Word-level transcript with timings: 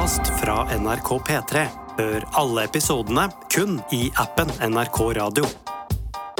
podkast 0.00 0.40
fra 0.40 0.64
NRK 0.78 1.08
P3. 1.28 1.62
Hør 1.98 2.22
alle 2.40 2.62
episodene 2.64 3.26
kun 3.52 3.74
i 3.92 4.06
appen 4.16 4.48
NRK 4.72 5.00
Radio. 5.18 5.44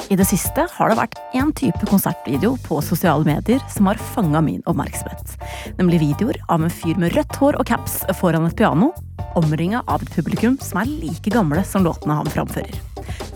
I 0.09 0.17
det 0.17 0.25
siste 0.31 0.65
har 0.65 0.89
det 0.89 0.97
vært 0.97 1.19
én 1.37 1.53
type 1.53 1.85
konsertvideo 1.91 2.55
på 2.65 2.81
sosiale 2.81 3.27
medier 3.29 3.61
som 3.69 3.91
har 3.91 4.01
fanga 4.15 4.41
min 4.41 4.65
oppmerksomhet. 4.65 5.37
Nemlig 5.77 6.01
videoer 6.07 6.41
av 6.49 6.65
en 6.65 6.73
fyr 6.73 6.97
med 6.97 7.13
rødt 7.19 7.37
hår 7.37 7.61
og 7.61 7.69
caps 7.69 8.01
foran 8.23 8.49
et 8.49 8.57
piano, 8.57 8.95
omringa 9.37 9.85
av 9.85 10.01
et 10.01 10.17
publikum 10.17 10.57
som 10.65 10.81
er 10.81 10.89
like 10.97 11.29
gamle 11.29 11.61
som 11.69 11.85
låtene 11.85 12.17
han 12.17 12.33
framfører. 12.33 12.81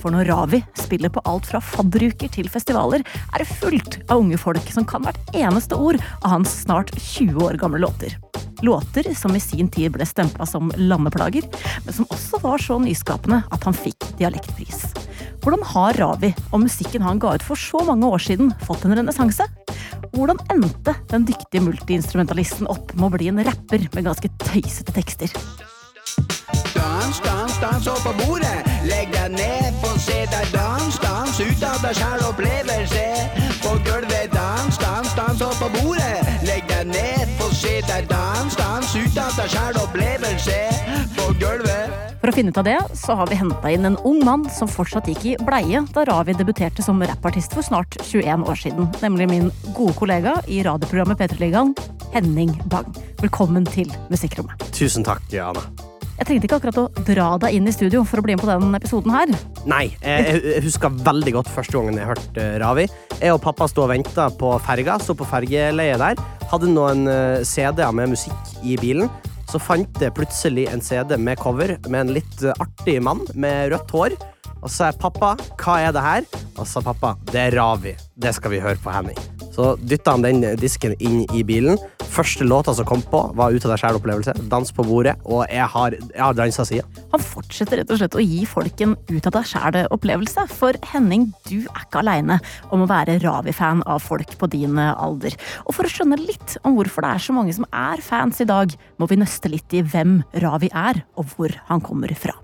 For 0.00 0.08
når 0.14 0.30
Ravi 0.32 0.64
spiller 0.80 1.12
på 1.12 1.20
alt 1.28 1.52
fra 1.52 1.60
fadderuker 1.60 2.32
til 2.32 2.48
festivaler, 2.48 3.04
er 3.04 3.44
det 3.44 3.60
fullt 3.60 4.00
av 4.08 4.24
unge 4.24 4.40
folk 4.40 4.72
som 4.72 4.88
kan 4.88 5.04
hvert 5.04 5.36
eneste 5.36 5.76
ord 5.76 6.00
av 6.22 6.38
hans 6.38 6.62
snart 6.64 6.96
20 6.96 7.44
år 7.44 7.60
gamle 7.60 7.84
låter. 7.84 8.16
Låter 8.62 9.14
som 9.14 9.36
i 9.36 9.40
sin 9.40 9.68
tid 9.68 9.92
ble 9.96 10.06
stempla 10.06 10.46
som 10.46 10.70
landeplager, 10.76 11.46
men 11.84 11.96
som 11.96 12.06
også 12.10 12.40
var 12.42 12.62
så 12.62 12.78
nyskapende 12.78 13.42
at 13.50 13.66
han 13.66 13.76
fikk 13.76 14.06
dialektpris. 14.20 14.86
Hvordan 15.44 15.64
har 15.74 15.98
Ravi 16.00 16.30
og 16.52 16.62
musikken 16.62 17.04
han 17.04 17.20
ga 17.20 17.34
ut 17.36 17.44
for 17.44 17.60
så 17.60 17.82
mange 17.84 18.08
år 18.08 18.22
siden, 18.22 18.54
fått 18.64 18.86
en 18.86 18.96
renessanse? 18.96 19.44
Hvordan 20.14 20.40
endte 20.54 20.94
den 21.10 21.26
dyktige 21.28 21.64
multiinstrumentalisten 21.66 22.70
opp 22.70 22.94
med 22.94 23.08
å 23.08 23.14
bli 23.16 23.28
en 23.32 23.44
rapper 23.44 23.88
med 23.92 24.06
ganske 24.08 24.30
tøysete 24.46 24.94
tekster? 24.94 25.34
Dans, 26.74 27.20
dans, 27.20 27.60
dans 27.60 27.86
opp 27.86 28.02
på 28.06 28.12
bordet. 28.24 28.64
Legg 28.88 29.12
deg 29.12 29.36
ned, 29.36 29.74
få 29.82 29.92
se 29.98 30.24
deg 30.30 30.52
dans, 30.54 30.98
dans 31.02 31.40
ut 31.40 31.66
av 31.66 31.78
deg 31.82 31.98
sjæl 31.98 32.24
opplevelse. 32.28 33.04
På 33.64 33.74
gulvet, 33.86 34.32
dans, 34.34 34.78
dans, 34.82 35.14
dans 35.18 35.44
opp 35.48 35.58
på 35.62 35.70
bordet. 35.80 36.18
Legg 36.46 36.68
deg 36.70 36.90
ned, 36.92 37.13
se 37.54 37.78
deg 37.86 38.08
dans, 38.10 38.56
dans 38.58 38.96
ut 38.98 39.18
av 39.20 39.36
deg 39.38 39.52
sjæl 39.52 39.78
opplevelse. 39.78 40.58
På 41.14 41.30
gulvet. 41.38 41.94
For 42.24 42.32
å 42.32 42.34
finne 42.34 42.54
ut 42.54 42.58
av 42.60 42.66
det, 42.66 42.78
så 42.96 43.16
har 43.18 43.28
vi 43.30 43.38
henta 43.38 43.70
inn 43.70 43.86
en 43.88 43.98
ung 44.08 44.22
mann 44.24 44.46
som 44.52 44.70
fortsatt 44.70 45.10
gikk 45.12 45.26
i 45.28 45.36
bleie 45.44 45.84
da 45.94 46.06
Ravi 46.08 46.34
debuterte 46.38 46.84
som 46.84 47.02
rappartist 47.04 47.54
for 47.54 47.66
snart 47.66 47.98
21 48.00 48.46
år 48.48 48.60
siden. 48.64 48.90
Nemlig 49.04 49.28
min 49.30 49.50
gode 49.76 49.94
kollega 50.00 50.38
i 50.48 50.62
radioprogrammet 50.66 51.20
P3-ligaen, 51.20 51.74
Henning 52.16 52.56
Bang. 52.72 52.90
Velkommen 53.22 53.68
til 53.68 53.92
Musikkrommet. 54.10 54.70
Tusen 54.74 55.06
takk, 55.06 55.26
Anna. 55.36 55.68
Jeg 56.14 56.28
trengte 56.28 56.46
ikke 56.46 56.58
akkurat 56.60 56.78
å 56.78 57.04
dra 57.08 57.26
deg 57.42 57.56
inn 57.56 57.66
i 57.66 57.74
studio 57.74 58.04
for 58.06 58.20
å 58.20 58.24
bli 58.24 58.36
med 58.36 58.44
på 58.44 58.50
den 58.50 58.76
episoden 58.78 59.14
her. 59.14 59.32
Nei, 59.66 59.88
jeg, 59.98 60.62
husker 60.62 60.94
veldig 61.06 61.34
godt 61.40 61.50
første 61.50 61.74
gangen 61.74 61.98
jeg 61.98 62.10
hørte 62.12 62.42
eh, 62.42 62.58
Ravi. 62.62 62.86
Jeg 63.18 63.34
og 63.34 63.42
pappa 63.42 63.66
sto 63.70 63.84
og 63.86 63.90
venta 63.90 64.28
på 64.30 64.52
ferga, 64.62 65.00
sto 65.02 65.16
på 65.18 65.26
fergeleiet 65.28 66.02
der. 66.02 66.22
Hadde 66.52 66.70
noen 66.70 67.08
eh, 67.10 67.42
CD-er 67.42 67.96
med 67.96 68.14
musikk 68.14 68.54
i 68.62 68.78
bilen. 68.80 69.10
Så 69.50 69.58
fant 69.62 70.00
jeg 70.02 70.14
plutselig 70.14 70.68
en 70.70 70.82
CD 70.82 71.16
med 71.18 71.38
cover 71.42 71.76
med 71.88 72.00
en 72.04 72.14
litt 72.14 72.46
eh, 72.46 72.54
artig 72.62 73.00
mann 73.02 73.26
med 73.34 73.74
rødt 73.74 73.94
hår. 73.98 74.18
Og 74.62 74.70
så 74.70 74.74
sa 74.76 74.92
jeg 74.92 75.02
pappa, 75.02 75.34
hva 75.60 75.80
er 75.82 75.92
det 75.92 76.08
her? 76.08 76.28
Og 76.54 76.62
så 76.62 76.78
sa 76.78 76.88
pappa, 76.92 77.16
det 77.32 77.48
er 77.48 77.58
Ravi. 77.58 77.98
Det 78.14 78.32
skal 78.38 78.54
vi 78.54 78.62
høre 78.64 78.80
på 78.80 78.94
Henning. 78.94 79.33
Så 79.54 79.74
dytta 79.78 80.16
han 80.16 80.24
den 80.24 80.42
disken 80.58 80.96
inn 80.98 81.22
i 81.34 81.44
bilen. 81.46 81.78
Første 82.14 82.46
låta 82.46 82.74
som 82.74 82.86
kom 82.86 83.02
på, 83.10 83.20
var 83.38 83.54
Ut 83.54 83.64
av 83.66 83.74
deg 83.74 83.82
sjæl-opplevelse. 83.82 84.34
Dans 84.50 84.70
på 84.74 84.86
bordet. 84.86 85.14
Og 85.24 85.44
jeg 85.50 85.66
har, 85.70 85.96
har 86.18 86.36
dansa 86.38 86.66
sida. 86.66 86.86
Han 87.14 87.22
fortsetter 87.22 87.80
rett 87.80 87.92
og 87.94 88.00
slett 88.00 88.18
å 88.18 88.22
gi 88.22 88.42
folk 88.50 88.82
en 88.84 88.96
ut 89.10 89.28
av 89.30 89.36
deg 89.36 89.50
sjæl-opplevelse. 89.52 90.46
For 90.54 90.78
Henning, 90.90 91.28
du 91.48 91.60
er 91.62 91.84
ikke 91.84 92.02
aleine 92.02 92.40
om 92.74 92.82
å 92.84 92.90
være 92.90 93.20
Ravi-fan 93.22 93.84
av 93.90 94.02
folk 94.02 94.34
på 94.40 94.50
din 94.54 94.78
alder. 94.78 95.38
Og 95.66 95.78
for 95.78 95.86
å 95.86 95.92
skjønne 95.92 96.18
litt 96.22 96.58
om 96.64 96.78
hvorfor 96.78 97.06
det 97.06 97.14
er 97.14 97.26
så 97.28 97.36
mange 97.36 97.54
som 97.54 97.68
er 97.70 98.02
fans 98.04 98.42
i 98.42 98.48
dag, 98.50 98.74
må 98.98 99.10
vi 99.10 99.20
nøste 99.22 99.50
litt 99.52 99.74
i 99.74 99.84
hvem 99.86 100.18
Ravi 100.42 100.70
er, 100.74 101.04
og 101.18 101.30
hvor 101.34 101.54
han 101.70 101.82
kommer 101.84 102.14
fra. 102.18 102.34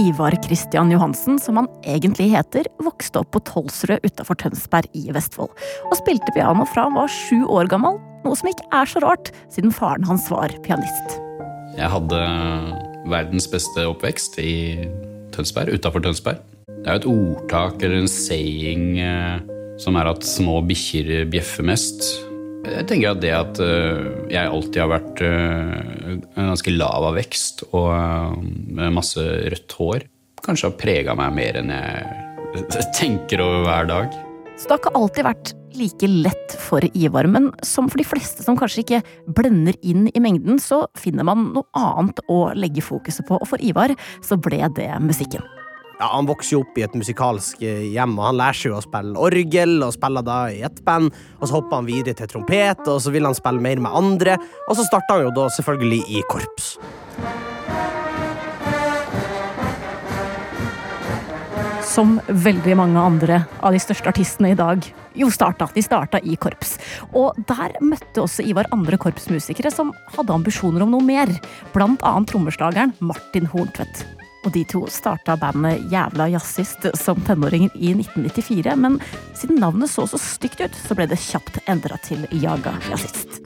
Ivar 0.00 0.32
Kristian 0.44 0.90
Johansen, 0.92 1.38
som 1.42 1.58
han 1.60 1.68
egentlig 1.84 2.30
heter, 2.32 2.68
vokste 2.80 3.20
opp 3.20 3.34
på 3.34 3.42
Tolsrød 3.44 4.06
utafor 4.06 4.38
Tønsberg 4.40 4.88
i 4.96 5.10
Vestfold, 5.12 5.52
og 5.88 5.98
spilte 5.98 6.32
piano 6.32 6.64
fra 6.68 6.86
han 6.86 6.96
var 6.96 7.10
sju 7.12 7.42
år 7.44 7.68
gammel, 7.72 7.98
noe 8.24 8.38
som 8.38 8.48
ikke 8.48 8.68
er 8.76 8.88
så 8.88 9.02
rart, 9.04 9.32
siden 9.52 9.74
faren 9.74 10.06
hans 10.08 10.28
var 10.32 10.54
pianist. 10.64 11.18
Jeg 11.76 11.92
hadde 11.92 12.22
verdens 13.10 13.48
beste 13.50 13.84
oppvekst 13.90 14.40
i 14.40 14.54
Tønsberg, 15.34 15.76
utafor 15.76 16.04
Tønsberg. 16.04 16.40
Det 16.80 16.88
er 16.88 16.96
jo 16.96 17.02
et 17.02 17.10
ordtak 17.12 17.84
eller 17.84 18.00
en 18.00 18.10
saying 18.10 18.84
eh, 19.04 19.40
som 19.80 20.00
er 20.00 20.08
at 20.14 20.24
små 20.24 20.62
bikkjer 20.68 21.28
bjeffer 21.32 21.66
mest. 21.68 22.06
Jeg 22.60 22.86
tenker 22.90 23.14
at 23.14 23.20
det 23.22 23.30
at 23.32 23.60
eh, 23.64 24.08
jeg 24.32 24.50
alltid 24.52 24.80
har 24.82 24.90
vært 24.92 25.22
eh, 25.24 26.16
ganske 26.36 26.74
lav 26.74 27.06
av 27.08 27.16
vekst 27.16 27.64
og 27.70 27.88
eh, 27.94 28.34
med 28.76 28.96
masse 28.98 29.22
rødt 29.22 29.76
hår, 29.78 30.04
kanskje 30.44 30.68
har 30.68 30.80
prega 30.80 31.16
meg 31.16 31.32
mer 31.38 31.60
enn 31.60 31.72
jeg 31.72 32.82
tenker 32.98 33.42
over 33.44 33.64
hver 33.64 33.88
dag. 33.88 34.18
Så 34.60 34.68
det 34.68 34.74
har 34.74 34.82
ikke 34.82 34.98
alltid 35.00 35.28
vært 35.30 35.52
like 35.80 36.10
lett 36.10 36.56
for 36.60 36.84
Ivar, 36.98 37.28
men 37.30 37.48
som 37.64 37.88
for 37.88 38.02
de 38.02 38.04
fleste 38.04 38.44
som 38.44 38.58
kanskje 38.58 38.84
ikke 38.84 39.00
blender 39.38 39.78
inn 39.80 40.10
i 40.12 40.20
mengden, 40.20 40.60
så 40.60 40.82
finner 40.98 41.24
man 41.24 41.52
noe 41.54 41.64
annet 41.78 42.20
å 42.28 42.50
legge 42.58 42.84
fokuset 42.84 43.24
på, 43.28 43.40
og 43.40 43.48
for 43.48 43.62
Ivar 43.64 43.94
så 44.26 44.36
ble 44.36 44.60
det 44.76 44.90
musikken. 45.06 45.46
Ja, 46.00 46.06
han 46.14 46.24
vokser 46.24 46.54
jo 46.54 46.62
opp 46.62 46.78
i 46.80 46.82
et 46.86 46.94
musikalsk 46.96 47.60
eh, 47.60 47.82
hjem, 47.92 48.14
og 48.16 48.30
han 48.30 48.38
lærer 48.40 48.56
seg 48.56 48.70
jo 48.70 48.78
å 48.78 48.80
spille 48.80 49.20
orgel, 49.20 49.74
og 49.84 49.92
spiller 49.92 50.24
da 50.24 50.36
i 50.48 50.62
ett 50.64 50.78
band, 50.86 51.10
og 51.36 51.42
så 51.44 51.58
hopper 51.58 51.76
han 51.76 51.90
videre 51.90 52.16
til 52.16 52.30
trompet, 52.30 52.86
og 52.88 53.02
så 53.04 53.12
vil 53.12 53.28
han 53.28 53.36
spille 53.36 53.60
mer 53.60 53.82
med 53.84 53.92
andre, 53.98 54.38
og 54.64 54.78
så 54.78 54.86
starter 54.86 55.18
han 55.18 55.26
jo 55.26 55.34
da 55.36 55.50
selvfølgelig 55.52 56.00
i 56.08 56.22
korps. 56.32 56.70
Som 61.90 62.16
veldig 62.30 62.78
mange 62.80 63.02
andre 63.02 63.42
av 63.60 63.76
de 63.76 63.82
største 63.84 64.08
artistene 64.08 64.54
i 64.54 64.56
dag 64.56 64.86
jo 65.20 65.28
starta. 65.34 65.68
De 65.74 65.82
starta 65.84 66.20
i 66.22 66.38
korps. 66.40 66.78
Og 67.18 67.36
der 67.50 67.74
møtte 67.82 68.22
også 68.22 68.46
Ivar 68.46 68.70
andre 68.72 68.96
korpsmusikere 69.00 69.74
som 69.74 69.90
hadde 70.14 70.38
ambisjoner 70.38 70.86
om 70.86 70.94
noe 70.94 71.04
mer. 71.04 71.34
Blant 71.74 72.06
annet 72.06 72.30
trommeslageren 72.30 72.94
Martin 73.02 73.50
Horntvedt. 73.50 74.06
Og 74.44 74.52
de 74.54 74.64
to 74.64 74.86
starta 74.88 75.36
bandet 75.40 75.84
Jævla 75.92 76.30
jazzist 76.32 76.86
som 76.96 77.20
tenåringer 77.26 77.74
i 77.76 77.92
1994, 77.92 78.76
men 78.80 79.00
siden 79.36 79.60
navnet 79.60 79.92
så 79.92 80.06
så 80.08 80.20
stygt 80.20 80.62
ut, 80.64 80.80
så 80.86 80.96
ble 80.96 81.08
det 81.10 81.20
kjapt 81.20 81.60
endra 81.68 82.00
til 82.06 82.24
Jaga 82.40 82.78
jazzist. 82.88 83.40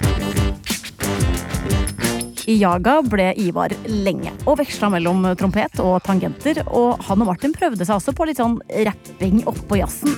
I 2.44 2.59
Jaga 2.60 2.99
ble 3.09 3.31
Ivar 3.41 3.72
lenge, 3.88 4.34
og 4.44 4.59
veksla 4.60 4.91
mellom 4.93 5.25
trompet 5.41 5.81
og 5.81 5.97
tangenter. 6.04 6.60
Og 6.69 7.00
han 7.09 7.25
og 7.25 7.31
Martin 7.31 7.54
prøvde 7.56 7.87
seg 7.87 7.97
også 7.97 8.12
på 8.16 8.28
litt 8.28 8.43
sånn 8.43 8.59
rapping 8.84 9.41
oppå 9.49 9.81
jazzen. 9.81 10.12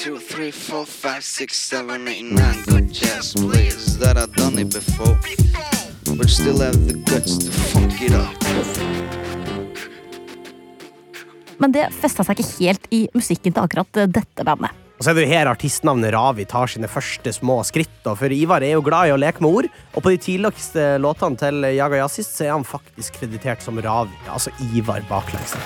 Two, 0.00 0.16
three, 0.18 0.50
four, 0.50 0.86
five, 0.86 1.22
six, 1.22 1.58
seven, 1.58 2.08
eight, 2.08 2.24
nine. 2.24 2.56
Good 2.64 2.88
jazz 2.90 3.34
please, 3.34 3.98
that 3.98 4.16
I've 4.16 4.34
done 4.34 4.58
it 4.58 4.72
before, 4.72 5.18
still 6.30 6.60
have 6.62 6.86
the 6.86 6.94
guts 7.10 7.38
to 7.38 7.50
fuck 7.50 8.02
it 8.02 8.14
up. 8.14 8.36
Men 11.58 11.74
det 11.74 11.90
festa 11.92 12.24
seg 12.24 12.38
ikke 12.38 12.52
helt 12.60 12.86
i 12.94 13.00
musikken 13.12 13.52
til 13.52 13.64
akkurat 13.66 14.06
dette 14.08 14.46
bandet. 14.46 14.76
Og 15.00 15.04
så 15.04 15.12
er 15.12 15.16
det 15.16 15.24
jo 15.24 15.32
her 15.32 15.48
artistnavnet 15.48 16.12
Ravi 16.12 16.44
tar 16.48 16.68
sine 16.68 16.88
første 16.88 17.32
små 17.32 17.58
skritt, 17.64 18.02
og 18.04 18.18
for 18.20 18.32
Ivar 18.36 18.64
er 18.64 18.74
jo 18.76 18.84
glad 18.84 19.08
i 19.08 19.14
å 19.14 19.20
leke 19.20 19.40
med 19.40 19.62
ord, 19.62 19.70
og 19.94 20.04
på 20.04 20.12
de 20.12 20.20
tidligste 20.20 20.84
låtene 21.00 21.40
til 21.40 21.64
Jaga 21.72 22.02
Jazzist 22.02 22.36
er 22.44 22.52
han 22.52 22.68
faktisk 22.68 23.16
kreditert 23.22 23.64
som 23.64 23.80
Ravi, 23.80 24.16
altså 24.28 24.52
Ivar 24.76 25.00
baklengs. 25.08 25.56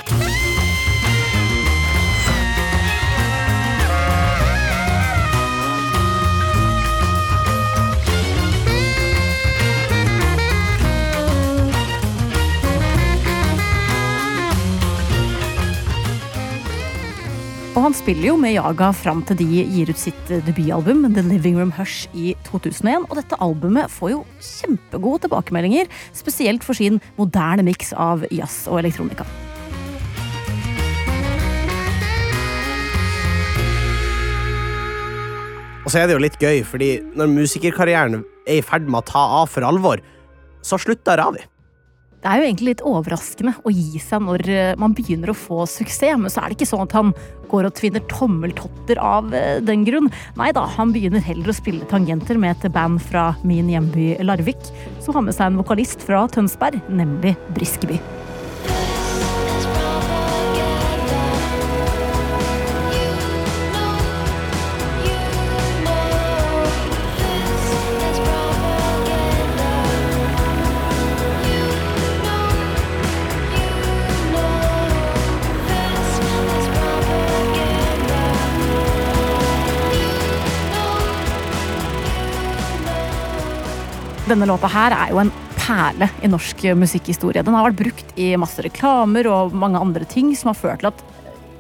Og 17.75 17.83
han 17.83 17.95
spiller 17.99 18.29
jo 18.29 18.35
med 18.39 18.53
Jaga 18.55 18.93
fram 18.95 19.25
til 19.27 19.41
de 19.41 19.63
gir 19.67 19.89
ut 19.91 19.99
sitt 19.99 20.29
debutalbum 20.47 21.09
The 21.11 21.25
Living 21.27 21.57
Room 21.59 21.73
Hush 21.75 22.07
i 22.15 22.37
2001. 22.47 23.09
Og 23.09 23.17
dette 23.19 23.39
albumet 23.43 23.91
får 23.91 24.13
jo 24.13 24.21
kjempegode 24.39 25.25
tilbakemeldinger, 25.25 25.91
spesielt 26.15 26.63
for 26.63 26.79
sin 26.79 27.01
moderne 27.19 27.65
miks 27.67 27.91
av 27.99 28.23
jazz 28.31 28.69
og 28.71 28.79
elektronika. 28.79 29.27
Og 35.83 35.91
så 35.91 35.99
er 35.99 36.07
det 36.07 36.15
jo 36.15 36.23
litt 36.23 36.39
gøy, 36.39 36.63
fordi 36.63 36.93
når 37.19 37.35
musikerkarrieren 37.35 38.23
er 38.47 38.61
i 38.61 38.63
ferd 38.63 38.87
med 38.87 39.03
å 39.03 39.09
ta 39.11 39.25
av 39.43 39.51
for 39.51 39.67
alvor, 39.67 39.99
så 40.63 40.79
slutter 40.79 41.19
Ravi. 41.19 41.43
Det 42.25 42.31
er 42.33 42.41
jo 42.41 42.45
egentlig 42.47 42.71
litt 42.71 42.83
overraskende 42.89 43.53
å 43.69 43.71
gi 43.75 44.01
seg 44.01 44.23
når 44.25 44.43
eh, 44.49 44.71
man 44.81 44.95
begynner 44.97 45.29
å 45.29 45.37
få 45.37 45.67
suksess, 45.69 46.17
men 46.17 46.33
så 46.33 46.41
er 46.41 46.49
det 46.49 46.57
ikke 46.57 46.71
sånn 46.71 46.87
at 46.87 46.97
han 46.97 47.13
går 47.51 47.69
og 47.69 47.77
tvinner 47.77 48.01
tommeltotter 48.09 48.97
av 48.97 49.29
eh, 49.37 49.61
den 49.61 49.85
grunn. 49.85 50.09
Nei 50.41 50.49
da, 50.57 50.65
han 50.79 50.97
begynner 50.97 51.21
heller 51.21 51.53
å 51.53 51.59
spille 51.61 51.85
tangenter 51.93 52.41
med 52.41 52.57
et 52.57 52.73
band 52.73 53.05
fra 53.05 53.35
min 53.45 53.69
hjemby 53.69 54.15
Larvik, 54.25 54.73
som 55.05 55.21
har 55.21 55.29
med 55.29 55.37
seg 55.37 55.53
en 55.53 55.61
vokalist 55.61 56.09
fra 56.09 56.25
Tønsberg, 56.33 56.81
nemlig 56.89 57.37
Briskeby. 57.53 58.01
Denne 84.35 84.49
låta 84.51 84.67
her 84.67 84.91
er 84.91 85.13
jo 85.13 85.21
en 85.23 85.29
perle 85.55 86.09
i 86.27 86.27
norsk 86.27 86.65
musikkhistorie. 86.75 87.45
Den 87.47 87.55
har 87.55 87.69
vært 87.69 87.77
brukt 87.79 88.09
i 88.19 88.33
masse 88.35 88.65
reklamer 88.67 89.29
og 89.31 89.53
mange 89.55 89.79
andre 89.79 90.09
ting 90.11 90.33
som 90.35 90.51
har 90.51 90.59
ført 90.59 90.83
til 90.83 90.89
at 90.91 91.05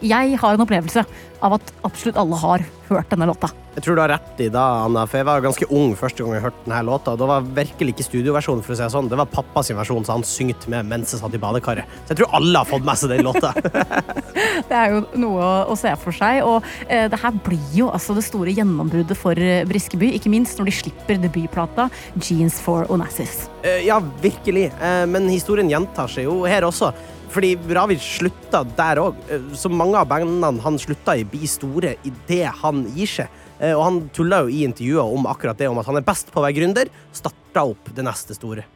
jeg 0.03 0.39
har 0.41 0.55
en 0.55 0.65
opplevelse 0.65 1.05
av 1.45 1.59
at 1.59 1.75
absolutt 1.85 2.19
alle 2.21 2.39
har 2.41 2.65
hørt 2.89 3.13
denne 3.13 3.29
låta. 3.29 3.51
Jeg 3.75 3.85
tror 3.85 3.97
du 3.99 4.01
har 4.05 4.13
rett 4.13 4.41
i 4.41 4.47
det, 4.55 4.61
Anna, 4.61 5.03
for 5.11 5.19
jeg 5.19 5.27
var 5.27 5.43
ganske 5.43 5.67
ung 5.75 5.97
første 5.99 6.23
gang 6.23 6.37
jeg 6.37 6.45
hørte 6.45 6.63
denne 6.67 6.83
låta. 6.87 7.17
Det 7.19 7.27
var 7.27 7.49
virkelig 7.57 7.95
ikke 7.95 8.07
studioversjonen, 8.07 8.63
for 8.63 8.75
å 8.75 8.79
si 8.79 8.85
det 8.85 8.93
sånn. 8.95 9.09
Det 9.11 9.19
var 9.19 9.33
pappas 9.33 9.73
versjon, 9.75 10.07
så 10.07 10.15
han 10.15 10.27
syngte 10.29 10.71
med 10.71 10.87
mens 10.89 11.15
jeg 11.15 11.21
satt 11.21 11.35
i 11.35 11.41
badekaret. 11.43 11.97
Så 12.05 12.15
jeg 12.15 12.23
tror 12.23 12.37
alle 12.39 12.63
har 12.63 12.71
fått 12.71 12.87
med 12.87 13.01
seg 13.01 13.17
den 13.17 13.27
låta. 13.27 13.51
Det 14.71 14.77
er 14.79 14.95
jo 14.95 15.01
noe 15.21 15.49
å 15.71 15.77
se 15.79 15.93
for 16.01 16.15
seg. 16.15 16.43
Og 16.47 16.65
eh, 16.87 17.07
det 17.11 17.21
her 17.21 17.35
blir 17.47 17.75
jo 17.75 17.91
altså 17.95 18.17
det 18.17 18.25
store 18.27 18.55
gjennombruddet 18.55 19.19
for 19.19 19.39
eh, 19.39 19.65
Briskeby, 19.69 20.13
ikke 20.19 20.33
minst 20.33 20.61
når 20.61 20.71
de 20.71 20.77
slipper 20.79 21.21
debutplata 21.23 21.89
Jeans 22.15 22.61
for 22.63 22.89
Onassis. 22.95 23.49
Eh, 23.65 23.85
ja, 23.89 23.99
virkelig. 24.23 24.69
Eh, 24.79 25.03
men 25.11 25.29
historien 25.33 25.71
gjentar 25.73 26.11
seg 26.11 26.29
jo 26.29 26.43
her 26.49 26.67
også. 26.69 26.93
Fordi 27.33 27.55
Ravi 27.77 27.97
slutta 28.03 28.63
der 28.77 29.01
òg. 29.03 29.19
Så 29.57 29.71
mange 29.73 29.99
av 29.99 30.09
bandene 30.11 30.63
han 30.63 30.79
slutta 30.79 31.17
i, 31.19 31.25
blir 31.25 31.49
store 31.51 31.97
idet 32.07 32.53
han 32.63 32.85
gir 32.95 33.11
seg. 33.11 33.41
Eh, 33.61 33.73
Og 33.75 33.83
han 33.85 34.01
tulla 34.15 34.43
jo 34.45 34.53
i 34.53 34.65
intervjuer 34.67 35.15
om 35.17 35.27
akkurat 35.31 35.59
det, 35.59 35.69
om 35.69 35.79
at 35.79 35.87
han 35.87 35.97
er 35.97 36.07
best 36.07 36.33
på 36.33 36.41
å 36.41 36.47
være 36.47 36.59
gründer. 36.59 36.93
Starta 37.13 37.65
opp 37.65 37.91
det 37.95 38.05
neste 38.07 38.35
store. 38.35 38.67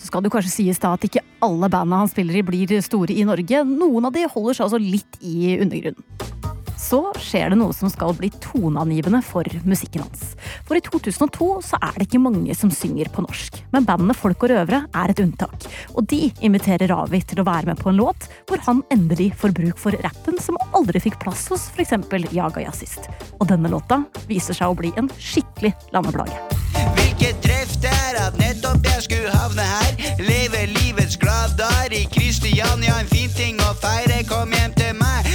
Så 0.00 0.08
skal 0.08 0.22
det 0.24 0.32
kanskje 0.32 0.54
sies 0.54 0.78
da 0.80 0.94
at 0.96 1.04
ikke 1.04 1.20
alle 1.44 1.68
bandene 1.68 2.00
han 2.00 2.08
spiller 2.08 2.40
i, 2.40 2.44
blir 2.46 2.80
store 2.80 3.12
i 3.12 3.26
Norge. 3.28 3.64
Noen 3.68 4.08
av 4.08 4.16
de 4.16 4.24
holder 4.32 4.56
seg 4.56 4.68
altså 4.68 4.80
litt 4.80 5.20
i 5.20 5.58
undergrunnen. 5.60 6.49
Så 6.80 7.00
skjer 7.20 7.52
det 7.52 7.58
noe 7.60 7.74
som 7.76 7.90
skal 7.92 8.14
bli 8.16 8.30
toneangivende 8.40 9.20
for 9.24 9.46
musikken 9.68 10.04
hans. 10.06 10.32
For 10.66 10.78
i 10.78 10.82
2002 10.84 11.48
så 11.66 11.80
er 11.80 11.98
det 11.98 12.08
ikke 12.08 12.22
mange 12.24 12.56
som 12.56 12.72
synger 12.72 13.10
på 13.12 13.24
norsk, 13.26 13.60
men 13.74 13.86
bandene 13.88 14.16
Folk 14.16 14.46
og 14.46 14.54
Røvere 14.54 14.82
er 14.88 15.12
et 15.12 15.20
unntak. 15.22 15.68
Og 15.94 16.08
de 16.10 16.30
inviterer 16.40 16.90
Ravi 16.90 17.20
til 17.20 17.42
å 17.42 17.46
være 17.46 17.70
med 17.70 17.82
på 17.82 17.92
en 17.92 18.00
låt 18.00 18.30
hvor 18.48 18.62
han 18.66 18.82
endelig 18.94 19.30
får 19.40 19.54
bruk 19.56 19.80
for 19.80 19.96
rappen 20.06 20.40
som 20.40 20.58
aldri 20.72 21.02
fikk 21.04 21.20
plass 21.22 21.46
hos 21.52 21.68
f.eks. 21.74 21.98
Jaga 22.32 22.64
Jazzist. 22.64 23.10
Og 23.38 23.48
denne 23.50 23.70
låta 23.72 24.02
viser 24.30 24.56
seg 24.56 24.72
å 24.72 24.78
bli 24.78 24.94
en 25.00 25.10
skikkelig 25.20 25.74
landeplage. 25.94 26.60
Hvilket 26.96 27.42
treff 27.44 27.76
det 27.82 27.92
er 27.92 28.18
at 28.24 28.38
nettopp 28.40 28.86
jeg 28.86 29.04
skulle 29.04 29.32
havne 29.34 29.66
her. 29.66 29.92
Leve 30.20 30.66
livets 30.74 31.18
gladdager 31.20 31.94
i 31.96 32.04
Kristiania, 32.12 32.96
en 33.00 33.10
fin 33.10 33.30
ting 33.36 33.60
å 33.64 33.74
feire. 33.82 34.22
Kom 34.30 34.52
hjem 34.54 34.72
til 34.78 34.96
meg, 35.00 35.28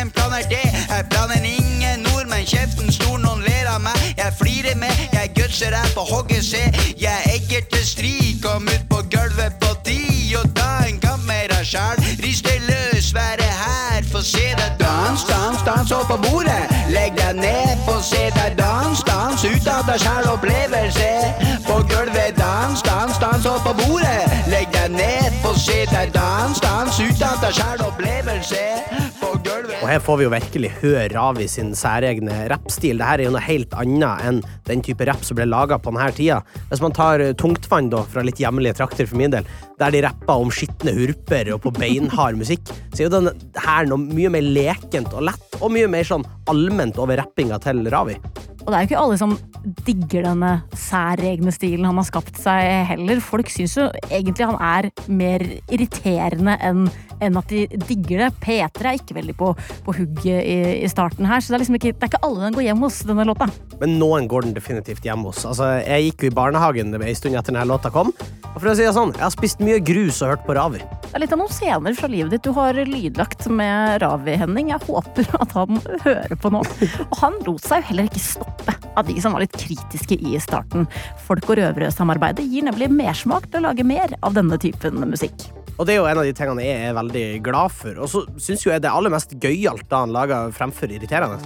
ingen 0.00 0.12
planer, 0.12 0.42
det 0.48 0.64
er 0.96 1.02
planen 1.10 1.44
ingen 1.44 2.00
nordmenn. 2.00 2.46
Kjeften 2.46 2.92
stor, 2.92 3.18
noen 3.20 3.42
ler 3.44 3.68
av 3.68 3.82
meg. 3.84 3.98
Jeg 4.16 4.32
flirer 4.38 4.76
med, 4.80 4.94
jeg 5.12 5.32
gutser 5.36 5.76
her 5.76 5.92
på 5.94 6.06
hogget, 6.08 6.44
se. 6.44 6.62
Jeg 6.96 7.12
er 7.12 7.34
egger 7.34 7.66
til 7.72 7.84
stri, 7.86 8.14
kom 8.42 8.64
ut 8.64 8.88
på 8.88 9.02
gulvet 9.12 9.60
på 9.60 9.74
ti, 9.84 10.00
og 10.40 10.48
ta 10.56 10.70
en 10.88 11.00
deg 11.60 11.66
sjæl. 11.66 12.00
Riste 12.24 12.52
løs, 12.68 13.14
være 13.14 13.42
her, 13.42 14.02
få 14.12 14.22
se 14.22 14.46
deg 14.56 14.72
dans, 14.80 15.24
dans, 15.28 15.60
dans 15.66 15.92
opp 15.92 16.08
på 16.08 16.16
bordet. 16.24 16.64
Legg 16.88 17.16
deg 17.18 17.36
ned, 17.36 17.76
få 17.86 18.00
se 18.02 18.30
deg 18.36 18.56
dans, 18.58 19.04
dans 19.04 19.44
ut 19.44 19.68
av 19.68 19.84
deg 19.88 20.00
sjæl 20.00 20.28
opplevelse. 20.32 21.10
På 21.68 21.80
gulvet 21.92 22.36
dans, 22.38 22.82
dans, 22.88 23.20
dans 23.20 23.46
opp 23.52 23.64
på 23.68 23.76
bordet. 23.82 24.40
Legg 24.48 24.72
deg 24.72 24.96
ned, 24.96 25.36
få 25.44 25.54
se 25.58 25.84
deg 25.92 26.12
dans, 26.16 26.60
dans 26.64 27.00
ut 27.00 27.26
av 27.28 27.40
deg 27.44 27.56
sjæl 27.60 27.84
opplevelse. 27.90 28.64
Her 29.90 29.98
får 29.98 30.20
vi 30.20 30.22
jo 30.22 30.30
virkelig 30.30 30.68
høre 30.84 31.06
Ravi 31.10 31.48
sin 31.50 31.72
særegne 31.74 32.44
rappstil. 32.52 33.00
Dette 33.00 33.16
er 33.16 33.24
jo 33.24 33.32
noe 33.34 33.42
helt 33.42 33.72
annet 33.74 34.22
enn 34.22 34.36
den 34.68 34.84
type 34.86 35.02
rapp 35.08 35.24
som 35.26 35.34
ble 35.34 35.48
laga 35.50 35.80
på 35.82 35.90
denne 35.90 36.12
tida. 36.14 36.36
Hvis 36.68 36.82
man 36.84 36.94
tar 36.94 37.18
eh, 37.24 37.32
Tungtvann 37.34 37.88
da, 37.90 38.04
fra 38.06 38.22
litt 38.22 38.38
hjemlige 38.38 38.76
trakter 38.78 39.08
for 39.10 39.18
min 39.18 39.34
del, 39.34 39.48
der 39.82 39.90
de 39.90 40.04
rapper 40.06 40.44
om 40.44 40.54
skitne 40.54 40.94
hurper 40.94 41.50
og 41.56 41.64
på 41.64 41.74
beinhard 41.74 42.38
musikk, 42.38 42.70
så 42.92 43.00
er 43.02 43.08
jo 43.08 43.14
den 43.16 43.32
her 43.64 43.90
noe 43.90 43.98
mye 44.04 44.30
mer 44.30 44.46
lekent 44.46 45.10
og 45.10 45.26
lett, 45.26 45.58
og 45.58 45.74
mye 45.74 45.90
mer 45.90 46.06
sånn 46.06 46.28
allment 46.54 47.02
over 47.02 47.18
rappinga 47.24 47.58
til 47.66 47.82
Ravi. 47.90 48.14
Og 48.60 48.70
det 48.70 48.76
er 48.76 48.84
jo 48.84 48.90
ikke 48.92 49.02
alle 49.02 49.18
som 49.18 49.38
digger 49.88 50.26
denne 50.28 50.52
særegne 50.78 51.50
stilen 51.50 51.88
han 51.88 51.98
har 51.98 52.06
skapt 52.06 52.38
seg 52.38 52.86
heller. 52.92 53.18
Folk 53.24 53.50
syns 53.50 53.74
jo 53.74 53.90
egentlig 54.06 54.46
han 54.46 54.60
er 54.62 54.92
mer 55.10 55.42
irriterende 55.66 56.54
enn 56.62 56.84
enn 57.24 57.38
at 57.40 57.52
de 57.52 57.66
digger 57.88 58.26
det. 58.26 58.30
P3 58.42 58.90
er 58.90 59.00
ikke 59.00 59.16
veldig 59.20 59.36
på, 59.38 59.52
på 59.86 59.96
hugget 59.96 60.40
i, 60.40 60.58
i 60.84 60.90
starten 60.90 61.28
her, 61.28 61.42
så 61.42 61.52
det 61.52 61.60
er 61.60 61.64
liksom 61.64 61.80
ikke, 61.80 61.94
det 61.94 62.06
er 62.06 62.12
ikke 62.12 62.24
alle 62.26 62.44
den 62.46 62.58
går 62.58 62.68
hjem 62.68 62.84
hos, 62.86 63.00
denne 63.08 63.28
låta. 63.28 63.50
Men 63.80 63.96
noen 64.00 64.28
går 64.30 64.48
den 64.48 64.56
definitivt 64.56 65.06
hjem 65.06 65.24
hos. 65.28 65.44
Altså, 65.48 65.72
jeg 65.84 66.10
gikk 66.10 66.26
jo 66.26 66.32
i 66.32 66.36
barnehagen 66.40 66.94
en 66.96 67.08
stund 67.16 67.38
etter 67.38 67.54
denne 67.54 67.68
låta 67.70 67.92
kom. 67.94 68.12
Og 68.50 68.56
for 68.58 68.72
å 68.72 68.74
si 68.74 68.82
det 68.82 68.94
sånn, 68.96 69.12
jeg 69.14 69.22
har 69.22 69.32
spist 69.32 69.60
mye 69.62 69.78
grus 69.84 70.18
og 70.24 70.32
hørt 70.32 70.42
på 70.46 70.56
Ravi. 70.58 70.80
Det 71.10 71.12
er 71.14 71.22
litt 71.22 71.34
av 71.34 71.40
noen 71.40 71.52
scener 71.54 71.94
fra 71.98 72.10
livet 72.10 72.34
ditt 72.34 72.46
du 72.46 72.52
har 72.56 72.74
lydlagt 72.74 73.46
med 73.50 74.00
Ravi 74.02 74.34
Henning. 74.40 74.72
Jeg 74.72 74.82
håper 74.88 75.30
at 75.38 75.54
han 75.54 75.78
hører 76.04 76.34
på 76.38 76.52
nå. 76.54 76.64
Og 77.06 77.16
han 77.22 77.38
lot 77.46 77.62
seg 77.66 77.82
jo 77.82 77.88
heller 77.92 78.10
ikke 78.10 78.24
stoppe 78.24 78.74
av 78.98 79.06
de 79.06 79.16
som 79.22 79.36
var 79.36 79.44
litt 79.44 79.54
kritiske 79.54 80.18
i 80.18 80.34
starten. 80.42 80.88
Folk 81.28 81.46
og 81.50 81.60
røvere-samarbeidet 81.60 82.46
gir 82.50 82.66
nemlig 82.66 82.90
mersmak 82.94 83.46
til 83.50 83.62
å 83.62 83.70
lage 83.70 83.86
mer 83.86 84.18
av 84.20 84.34
denne 84.38 84.58
typen 84.60 84.98
musikk. 85.06 85.50
Og 85.80 85.86
det 85.88 85.94
er 85.94 86.02
jo 86.02 86.08
en 86.10 86.18
av 86.20 86.26
de 86.28 86.34
tingene 86.36 86.64
jeg 86.66 86.88
er 86.90 86.96
veldig 86.98 87.26
glad 87.40 87.72
for. 87.72 87.96
Og 88.04 88.10
så 88.12 88.20
syns 88.36 88.66
jeg 88.66 88.82
det 88.84 88.90
er 88.90 88.98
aller 88.98 89.12
mest 89.14 89.32
gøyalt 89.40 89.86
da 89.88 90.02
han 90.02 90.12
lager 90.12 90.52
fremfor 90.52 90.92
irriterende. 90.92 91.40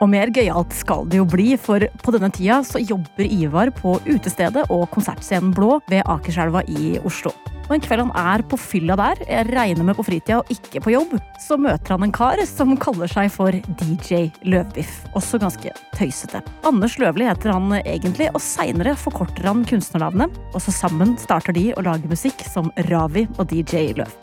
Og 0.00 0.08
mer 0.08 0.32
gøyalt 0.32 0.72
skal 0.72 1.04
det 1.12 1.20
jo 1.20 1.26
bli, 1.28 1.50
for 1.60 1.84
på 2.00 2.14
denne 2.16 2.32
tida 2.32 2.62
så 2.64 2.80
jobber 2.80 3.28
Ivar 3.28 3.68
på 3.76 3.98
utestedet 4.08 4.64
og 4.72 4.88
konsertscenen 4.94 5.52
Blå 5.52 5.82
ved 5.92 6.00
Akerselva 6.08 6.64
i 6.64 6.94
Oslo. 7.04 7.34
Og 7.70 7.76
en 7.76 7.82
kveld 7.84 8.02
han 8.02 8.10
er 8.18 8.42
på 8.50 8.58
fylla 8.58 8.96
der, 8.98 9.20
jeg 9.28 9.46
regner 9.52 9.86
med 9.86 9.94
på 9.94 10.02
fritida 10.02 10.40
og 10.40 10.48
ikke 10.50 10.80
på 10.82 10.90
jobb, 10.90 11.12
så 11.38 11.54
møter 11.54 11.94
han 11.94 12.08
en 12.08 12.14
kar 12.14 12.42
som 12.50 12.74
kaller 12.82 13.10
seg 13.10 13.30
for 13.30 13.54
DJ 13.78 14.24
Løvbiff. 14.42 15.04
Også 15.14 15.38
ganske 15.38 15.70
tøysete. 15.94 16.42
Anders 16.66 16.98
Løvli 16.98 17.28
heter 17.30 17.54
han 17.54 17.70
egentlig, 17.84 18.26
og 18.34 18.42
seinere 18.42 18.96
forkorter 18.98 19.46
han 19.46 19.62
kunstnernavnet. 19.70 20.34
Og 20.50 20.64
så 20.66 20.74
sammen 20.74 21.14
starter 21.22 21.54
de 21.54 21.68
å 21.78 21.86
lage 21.86 22.10
musikk 22.10 22.42
som 22.50 22.72
Ravi 22.90 23.28
og 23.38 23.46
DJ 23.54 23.92
Løv. 24.00 24.18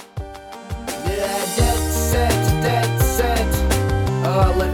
Du 1.07 1.13
er 1.15 1.47
dødsøt, 1.55 2.51
dødsøt, 2.67 3.61
set, 3.63 4.25
alle 4.27 4.66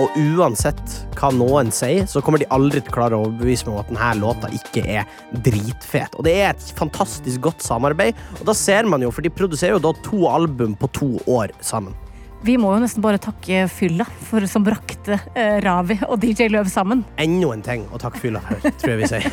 Og 0.00 0.14
uansett 0.16 0.94
hva 1.18 1.28
noen 1.34 1.68
sier, 1.74 2.06
så 2.08 2.22
kommer 2.24 2.40
de 2.40 2.48
aldri 2.54 2.80
til 2.80 2.92
å 2.92 2.96
klare 2.96 3.18
å 3.18 3.26
overbevise 3.26 3.68
meg 3.68 3.74
om 3.74 3.80
at 3.82 3.90
denne 3.90 4.12
låta 4.22 4.52
ikke 4.56 4.84
er 4.88 5.08
dritfet. 5.44 6.16
Og 6.16 6.24
det 6.24 6.36
er 6.40 6.52
et 6.54 6.68
fantastisk 6.78 7.42
godt 7.44 7.64
samarbeid, 7.64 8.16
og 8.38 8.46
da 8.48 8.56
ser 8.56 8.88
man 8.88 9.04
jo, 9.04 9.12
for 9.12 9.26
de 9.26 9.32
produserer 9.34 9.76
jo 9.76 9.82
da 9.90 9.92
to 10.06 10.24
album 10.30 10.78
på 10.80 10.88
to 10.96 11.10
år 11.28 11.52
sammen. 11.60 11.96
Vi 12.40 12.54
må 12.56 12.70
jo 12.72 12.80
nesten 12.80 13.04
bare 13.04 13.20
takke 13.20 13.66
fylla 13.68 14.06
for, 14.08 14.46
som 14.48 14.64
brakte 14.64 15.18
eh, 15.36 15.58
Ravi 15.60 15.98
og 16.06 16.16
DJ 16.22 16.48
Løv 16.48 16.70
sammen. 16.72 17.02
Enda 17.20 17.50
en 17.52 17.64
ting 17.66 17.84
å 17.92 18.00
takke 18.00 18.22
fylla 18.22 18.40
for, 18.46 18.64
tror 18.80 18.94
jeg 18.94 19.02
vi 19.02 19.10
sier. 19.10 19.28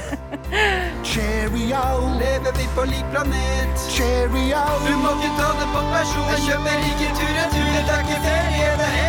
Cheerio, 1.08 1.86
lever 2.20 2.60
vi 2.60 2.68
på 2.76 2.88
lik 2.92 3.08
planet? 3.16 3.88
Cheerio, 3.96 4.68
du 4.84 4.94
må 5.00 5.16
ikke 5.16 5.36
ta 5.40 5.52
det 5.56 5.72
på 5.72 5.90
person. 5.96 6.32
Jeg 6.36 6.48
kjøper 6.50 6.88
ikke 6.92 7.14
tur-retur, 7.22 7.76
det 7.78 7.86
er 7.88 8.10
ikke 8.10 8.24
ferie, 8.28 8.74
det 8.82 8.90
er 8.90 9.07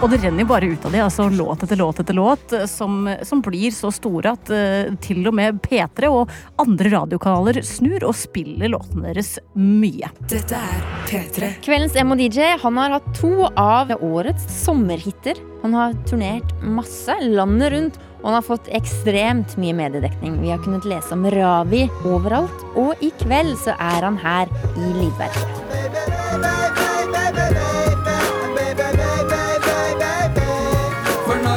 Og 0.00 0.08
det 0.08 0.22
renner 0.22 0.46
jo 0.46 0.48
bare 0.48 0.64
ut 0.64 0.84
av 0.88 0.94
det, 0.94 1.00
altså 1.04 1.26
låt 1.28 1.60
etter 1.66 1.76
låt 1.76 1.98
etter 2.00 2.16
låt, 2.16 2.52
eh, 2.56 2.64
som, 2.64 3.04
som 3.22 3.42
blir 3.44 3.68
så 3.74 3.90
store 3.92 4.32
at 4.32 4.48
uh, 4.48 4.94
til 5.04 5.26
og 5.28 5.34
med 5.36 5.58
P3 5.60 6.08
og 6.08 6.30
andre 6.62 6.88
radiokanaler 6.94 7.60
snur 7.66 8.06
og 8.08 8.16
spiller 8.16 8.72
låtene 8.72 9.10
deres 9.10 9.34
mye. 9.52 10.08
Dette 10.32 10.56
er 10.56 10.80
P3. 11.10 11.50
Kveldens 11.66 11.98
Emo 12.00 12.16
DJ 12.16 12.56
han 12.62 12.80
har 12.80 12.96
hatt 12.96 13.10
to 13.18 13.44
av 13.52 13.92
årets 14.00 14.48
sommerhiter. 14.62 15.36
Han 15.66 15.76
har 15.76 15.92
turnert 16.08 16.48
masse 16.64 17.12
landet 17.20 17.74
rundt, 17.74 18.00
og 18.22 18.30
han 18.30 18.38
har 18.38 18.48
fått 18.48 18.72
ekstremt 18.80 19.58
mye 19.60 19.76
mediedekning. 19.76 20.40
Vi 20.40 20.48
har 20.54 20.64
kunnet 20.64 20.88
lese 20.88 21.12
om 21.12 21.28
Ravi 21.36 21.84
overalt, 22.08 22.64
og 22.72 22.96
i 23.04 23.12
kveld 23.20 23.52
så 23.66 23.76
er 23.76 24.08
han 24.08 24.16
her 24.24 24.48
i 24.80 24.94
Livverket. 24.96 25.56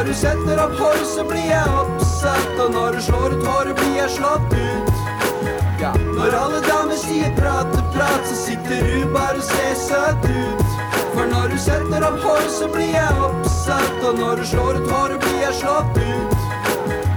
Når 0.04 0.10
du 0.10 0.16
setter 0.20 0.60
opp 0.60 0.74
hår, 0.76 0.98
så 1.08 1.24
blir 1.24 1.46
jeg 1.48 1.76
oppsatt. 1.80 2.58
Og 2.60 2.72
når 2.76 2.96
du 2.98 3.02
slår 3.06 3.36
ut 3.38 3.46
håret, 3.48 3.78
blir 3.78 3.94
jeg 3.96 4.10
slått 4.12 4.52
ut. 4.52 4.90
Ja, 5.80 5.92
Når 6.18 6.36
alle 6.40 6.60
damer 6.66 6.98
sier 7.00 7.32
prate, 7.38 7.84
prat, 7.94 8.26
så 8.28 8.36
sitter 8.36 8.84
du 8.84 9.06
bare 9.14 9.40
og 9.40 9.46
ser 9.48 9.78
søt 9.80 10.28
ut. 10.28 10.76
For 11.14 11.30
når 11.32 11.54
du 11.54 11.58
setter 11.68 12.04
opp 12.10 12.20
hår, 12.20 12.44
så 12.52 12.68
blir 12.74 12.92
jeg 12.92 13.24
oppsatt. 13.30 14.04
Og 14.04 14.20
når 14.20 14.44
du 14.44 14.46
slår 14.52 14.82
ut 14.82 14.92
håret, 14.92 15.24
blir 15.24 15.40
jeg 15.46 15.56
slått 15.62 15.96
ut. 16.04 16.36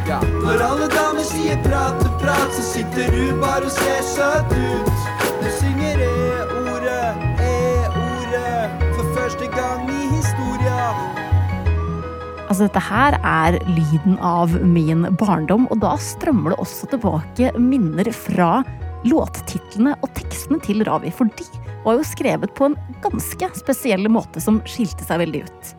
Ja, 0.06 0.20
Når 0.46 0.62
alle 0.68 0.86
damer 0.94 1.26
sier 1.26 1.58
prate, 1.66 2.12
prat, 2.22 2.54
så 2.54 2.68
sitter 2.70 3.10
du 3.10 3.34
bare 3.42 3.66
og 3.66 3.74
ser 3.80 4.02
søt 4.14 4.54
ut. 4.54 5.10
Du 5.42 5.50
synger 5.58 6.06
E-ordet, 6.06 6.25
Altså, 12.56 12.70
dette 12.70 12.80
her 12.88 13.14
er 13.20 13.56
lyden 13.68 14.14
av 14.24 14.54
min 14.64 15.02
barndom, 15.20 15.66
og 15.68 15.82
da 15.82 15.90
strømmer 16.00 16.54
det 16.54 16.56
også 16.62 16.86
tilbake 16.88 17.50
minner 17.60 18.08
fra 18.16 18.62
låttitlene 19.04 19.92
og 20.00 20.08
tekstene 20.16 20.56
til 20.64 20.80
Ravi, 20.88 21.12
for 21.12 21.28
de 21.36 21.44
var 21.84 21.98
jo 21.98 22.06
skrevet 22.08 22.54
på 22.56 22.70
en 22.70 22.78
ganske 23.04 23.50
spesiell 23.60 24.08
måte 24.08 24.40
som 24.40 24.62
skilte 24.64 25.04
seg 25.04 25.20
veldig 25.26 25.42
ut. 25.44 25.74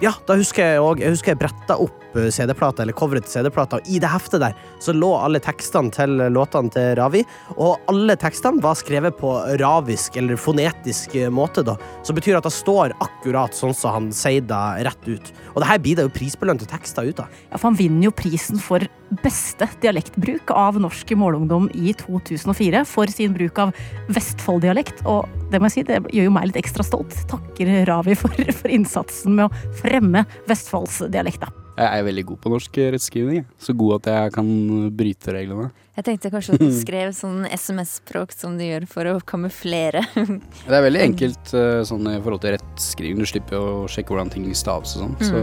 Ja, 0.00 0.14
da 0.24 0.38
husker 0.40 0.64
jeg 0.64 0.80
òg 0.80 1.04
Jeg 1.04 1.12
husker 1.12 1.34
jeg 1.34 1.42
bretta 1.44 1.76
opp 1.76 2.03
eh, 2.16 2.30
CD-plata, 2.34 2.82
eller 2.82 2.96
coveret 2.96 3.28
CD-plata, 3.30 3.80
og 3.80 3.90
i 3.90 4.00
det 4.02 4.10
heftet 4.10 4.42
der 4.42 4.56
så 4.82 4.94
lå 4.96 5.10
alle 5.18 5.40
tekstene 5.42 5.92
til 5.94 6.16
låtene 6.34 6.72
til 6.74 6.94
Ravi, 6.98 7.24
og 7.56 7.84
alle 7.90 8.16
tekstene 8.20 8.62
var 8.64 8.78
skrevet 8.78 9.16
på 9.20 9.34
ravisk, 9.60 10.18
eller 10.20 10.40
fonetisk 10.40 11.16
eh, 11.20 11.30
måte, 11.32 11.64
da. 11.66 11.76
Som 12.06 12.18
betyr 12.18 12.38
at 12.38 12.48
det 12.48 12.54
står 12.54 12.96
akkurat 13.04 13.56
sånn 13.56 13.74
som 13.76 13.96
han 13.96 14.10
sier 14.14 14.44
det 14.44 14.64
rett 14.88 15.08
ut. 15.08 15.32
Og 15.54 15.62
det 15.62 15.70
her 15.70 15.80
blir 15.82 15.98
det 15.98 16.08
jo 16.08 16.14
prisbelønte 16.14 16.68
tekster 16.70 17.06
ut 17.08 17.24
av. 17.24 17.40
Ja, 17.50 17.58
for 17.58 17.70
han 17.70 17.78
vinner 17.78 18.08
jo 18.08 18.14
prisen 18.16 18.60
for 18.62 18.84
beste 19.22 19.68
dialektbruk 19.82 20.50
av 20.50 20.78
norsk 20.80 21.12
målungdom 21.18 21.68
i 21.74 21.94
2004 21.98 22.84
for 22.88 23.10
sin 23.12 23.34
bruk 23.36 23.60
av 23.62 23.74
Vestfold-dialekt. 24.14 25.04
Og 25.10 25.28
det 25.52 25.60
må 25.60 25.70
jeg 25.70 25.76
si, 25.76 25.86
det 25.90 26.00
gjør 26.10 26.30
jo 26.30 26.34
meg 26.34 26.50
litt 26.50 26.62
ekstra 26.64 26.86
stolt. 26.86 27.16
Takker 27.30 27.74
Ravi 27.90 28.16
for, 28.18 28.34
for 28.60 28.72
innsatsen 28.72 29.38
med 29.38 29.48
å 29.48 29.76
fremme 29.82 30.26
Vestfoldsdialekta. 30.50 31.63
Jeg 31.74 31.90
er 31.90 32.04
veldig 32.06 32.24
god 32.28 32.38
på 32.42 32.50
norsk 32.52 32.76
rettskrivning. 32.94 33.46
Så 33.58 33.74
god 33.74 33.96
at 33.98 34.12
jeg 34.12 34.34
kan 34.36 34.50
bryte 34.94 35.34
reglene. 35.34 35.72
Jeg 35.94 36.06
tenkte 36.08 36.30
kanskje 36.32 36.56
at 36.56 36.62
du 36.64 36.70
skrev 36.84 37.12
sånn 37.14 37.44
SMS-språk 37.54 38.32
som 38.34 38.56
du 38.58 38.64
gjør 38.66 38.86
for 38.90 39.06
å 39.12 39.18
kamuflere. 39.22 40.02
Det 40.16 40.74
er 40.74 40.82
veldig 40.82 41.02
enkelt 41.04 41.52
eh, 41.54 41.82
sånn 41.86 42.08
i 42.10 42.16
forhold 42.18 42.42
til 42.42 42.56
rettskriving. 42.56 43.20
Du 43.22 43.30
slipper 43.30 43.60
å 43.60 43.84
sjekke 43.90 44.10
hvordan 44.10 44.32
ting 44.32 44.48
staves 44.58 44.96
og 44.96 45.04
sånn. 45.04 45.14
Så 45.22 45.42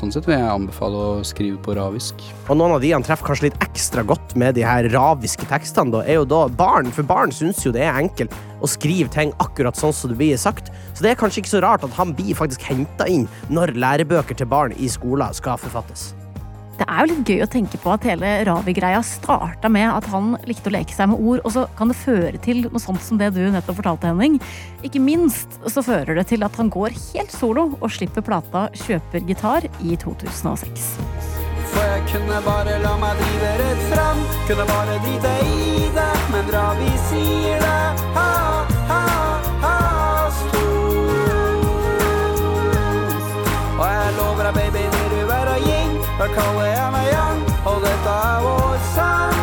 sånn 0.00 0.14
sett 0.14 0.26
vil 0.26 0.34
jeg 0.34 0.48
anbefale 0.50 0.98
å 0.98 1.12
skrive 1.26 1.60
på 1.62 1.76
ravisk. 1.78 2.24
Og 2.48 2.58
noen 2.58 2.74
av 2.74 2.82
de 2.82 2.90
han 2.90 3.06
treffer 3.06 3.30
kanskje 3.30 3.48
litt 3.48 3.60
ekstra 3.62 4.02
godt 4.06 4.34
med 4.40 4.58
de 4.58 4.66
her 4.66 4.90
raviske 4.90 5.46
tekstene, 5.50 5.94
da, 5.94 6.02
er 6.02 6.18
jo 6.18 6.26
da 6.26 6.42
barn. 6.50 6.90
For 6.94 7.06
barn 7.06 7.34
syns 7.34 7.62
jo 7.62 7.74
det 7.74 7.86
er 7.86 8.00
enkelt 8.02 8.34
å 8.64 8.70
skrive 8.70 9.12
ting 9.14 9.30
akkurat 9.44 9.78
sånn 9.78 9.94
som 9.94 10.10
det 10.10 10.18
blir 10.18 10.40
sagt. 10.40 10.72
Så 10.90 11.06
det 11.06 11.14
er 11.14 11.22
kanskje 11.22 11.44
ikke 11.44 11.54
så 11.54 11.62
rart 11.62 11.86
at 11.86 11.94
han 12.00 12.16
blir 12.18 12.34
faktisk 12.34 12.66
henta 12.66 13.06
inn 13.06 13.28
når 13.52 13.76
lærebøker 13.78 14.42
til 14.42 14.50
barn 14.50 14.74
i 14.74 14.90
skolen 14.90 15.30
skal 15.38 15.60
forfattes. 15.62 16.10
Det 16.74 16.86
er 16.90 17.04
jo 17.04 17.10
litt 17.12 17.28
gøy 17.30 17.42
å 17.44 17.50
tenke 17.50 17.78
på 17.78 17.92
at 17.94 18.04
hele 18.08 18.30
Ravi-greia 18.48 18.98
starta 19.06 19.70
med 19.70 19.86
at 19.92 20.08
han 20.10 20.32
likte 20.48 20.70
å 20.70 20.74
leke 20.74 20.94
seg 20.94 21.12
med 21.12 21.22
ord, 21.22 21.42
og 21.46 21.54
så 21.54 21.66
kan 21.78 21.90
det 21.90 21.98
føre 22.00 22.40
til 22.42 22.64
noe 22.66 22.82
sånt 22.82 23.02
som 23.04 23.20
det 23.20 23.30
du 23.36 23.42
nettopp 23.46 23.78
fortalte, 23.78 24.10
Henning. 24.10 24.40
Ikke 24.86 25.02
minst 25.02 25.54
så 25.70 25.84
fører 25.86 26.18
det 26.18 26.26
til 26.32 26.42
at 26.46 26.58
han 26.58 26.72
går 26.74 26.96
helt 27.14 27.34
solo 27.34 27.68
og 27.78 27.90
slipper 27.94 28.26
plata 28.26 28.66
Kjøper 28.74 29.22
gitar 29.28 29.68
i 29.86 29.94
2006. 30.02 30.90
For 31.74 31.86
jeg 31.92 32.02
kunne 32.10 32.40
bare 32.46 32.76
la 32.82 32.94
meg 33.02 33.18
drive 33.18 33.52
rett 33.58 33.86
fram 33.90 34.20
Kunne 34.46 34.66
bare 34.68 34.98
drite 35.02 35.32
i 35.42 35.88
det 35.96 36.12
Men 36.30 36.52
Ravi 36.54 36.92
sier 37.08 37.64
det 37.64 38.04
Ha, 38.14 38.28
ha, 38.92 39.00
ha, 39.64 39.74
stor. 40.38 41.48
Og 43.74 43.86
jeg 43.88 44.18
lover 44.20 44.50
deg 44.50 44.60
baby 44.60 44.93
Da 46.14 46.28
kaller 46.30 46.68
jeg 46.70 46.90
meg 46.94 47.08
Jan, 47.10 47.40
Og 47.66 47.80
dette 47.82 48.18
er 48.28 48.44
vår 48.46 48.76
sang 48.94 49.34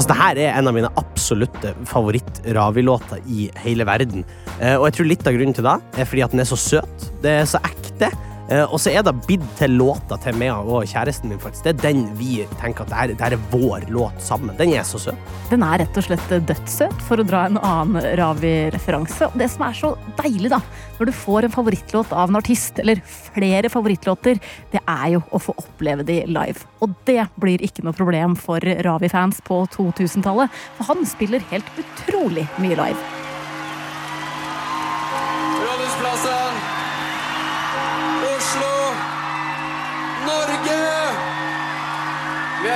Altså, 0.00 0.14
det 0.14 0.16
her 0.16 0.38
er 0.40 0.54
en 0.56 0.68
av 0.70 0.72
mine 0.72 0.88
absolutte 0.96 1.74
favoritt-Ravi-låter 1.90 3.18
i 3.28 3.50
hele 3.60 3.84
verden. 3.84 4.22
Eh, 4.56 4.72
og 4.78 4.86
jeg 4.86 4.94
tror 4.96 5.08
litt 5.10 5.28
av 5.28 5.36
grunnen 5.36 5.52
til 5.58 5.66
det 5.66 5.74
er 6.00 6.08
fordi 6.08 6.22
at 6.24 6.32
den 6.32 6.40
er 6.40 6.48
så 6.48 6.56
søt. 6.56 7.04
Det 7.20 7.34
er 7.42 7.44
så 7.50 7.60
ekte. 7.68 8.08
Eh, 8.50 8.64
og 8.66 8.80
så 8.82 8.90
er 8.90 9.04
det 9.06 9.14
bidd 9.28 9.44
til 9.58 9.76
låta 9.78 10.18
til 10.20 10.34
meg 10.40 10.50
og 10.66 10.82
kjæresten 10.90 11.30
min, 11.30 11.40
faktisk. 11.42 11.64
Det 11.66 11.72
er 11.76 11.82
den 11.84 12.02
vi 12.18 12.40
tenker 12.58 12.82
at 12.82 12.90
det 12.90 12.98
er, 12.98 13.30
det 13.30 13.38
er 13.38 13.44
vår 13.52 13.86
låt 13.94 14.18
sammen. 14.24 14.56
Den 14.58 14.74
er 14.74 14.86
så 14.86 14.98
søt. 14.98 15.30
Den 15.52 15.62
er 15.66 15.84
rett 15.84 16.00
og 16.00 16.06
slett 16.06 16.34
dødssøt, 16.48 17.04
for 17.06 17.22
å 17.22 17.26
dra 17.26 17.44
en 17.46 17.60
annen 17.60 18.10
Ravi-referanse. 18.18 19.30
Og 19.30 19.38
det 19.38 19.50
som 19.54 19.66
er 19.68 19.78
så 19.78 19.92
deilig, 20.18 20.50
da, 20.50 20.60
når 20.98 21.10
du 21.10 21.14
får 21.20 21.46
en 21.46 21.54
favorittlåt 21.54 22.14
av 22.16 22.32
en 22.32 22.40
artist, 22.40 22.82
eller 22.82 23.02
flere 23.06 23.70
favorittlåter, 23.72 24.42
det 24.74 24.82
er 24.82 25.06
jo 25.14 25.22
å 25.30 25.42
få 25.42 25.54
oppleve 25.62 26.06
de 26.08 26.20
live. 26.26 26.66
Og 26.82 26.98
det 27.06 27.22
blir 27.40 27.62
ikke 27.62 27.86
noe 27.86 27.96
problem 27.96 28.34
for 28.38 28.58
Ravi-fans 28.58 29.42
på 29.46 29.62
2000-tallet, 29.78 30.50
for 30.78 30.90
han 30.90 31.06
spiller 31.06 31.46
helt 31.54 31.74
utrolig 31.78 32.48
mye 32.58 32.78
live. 32.82 33.19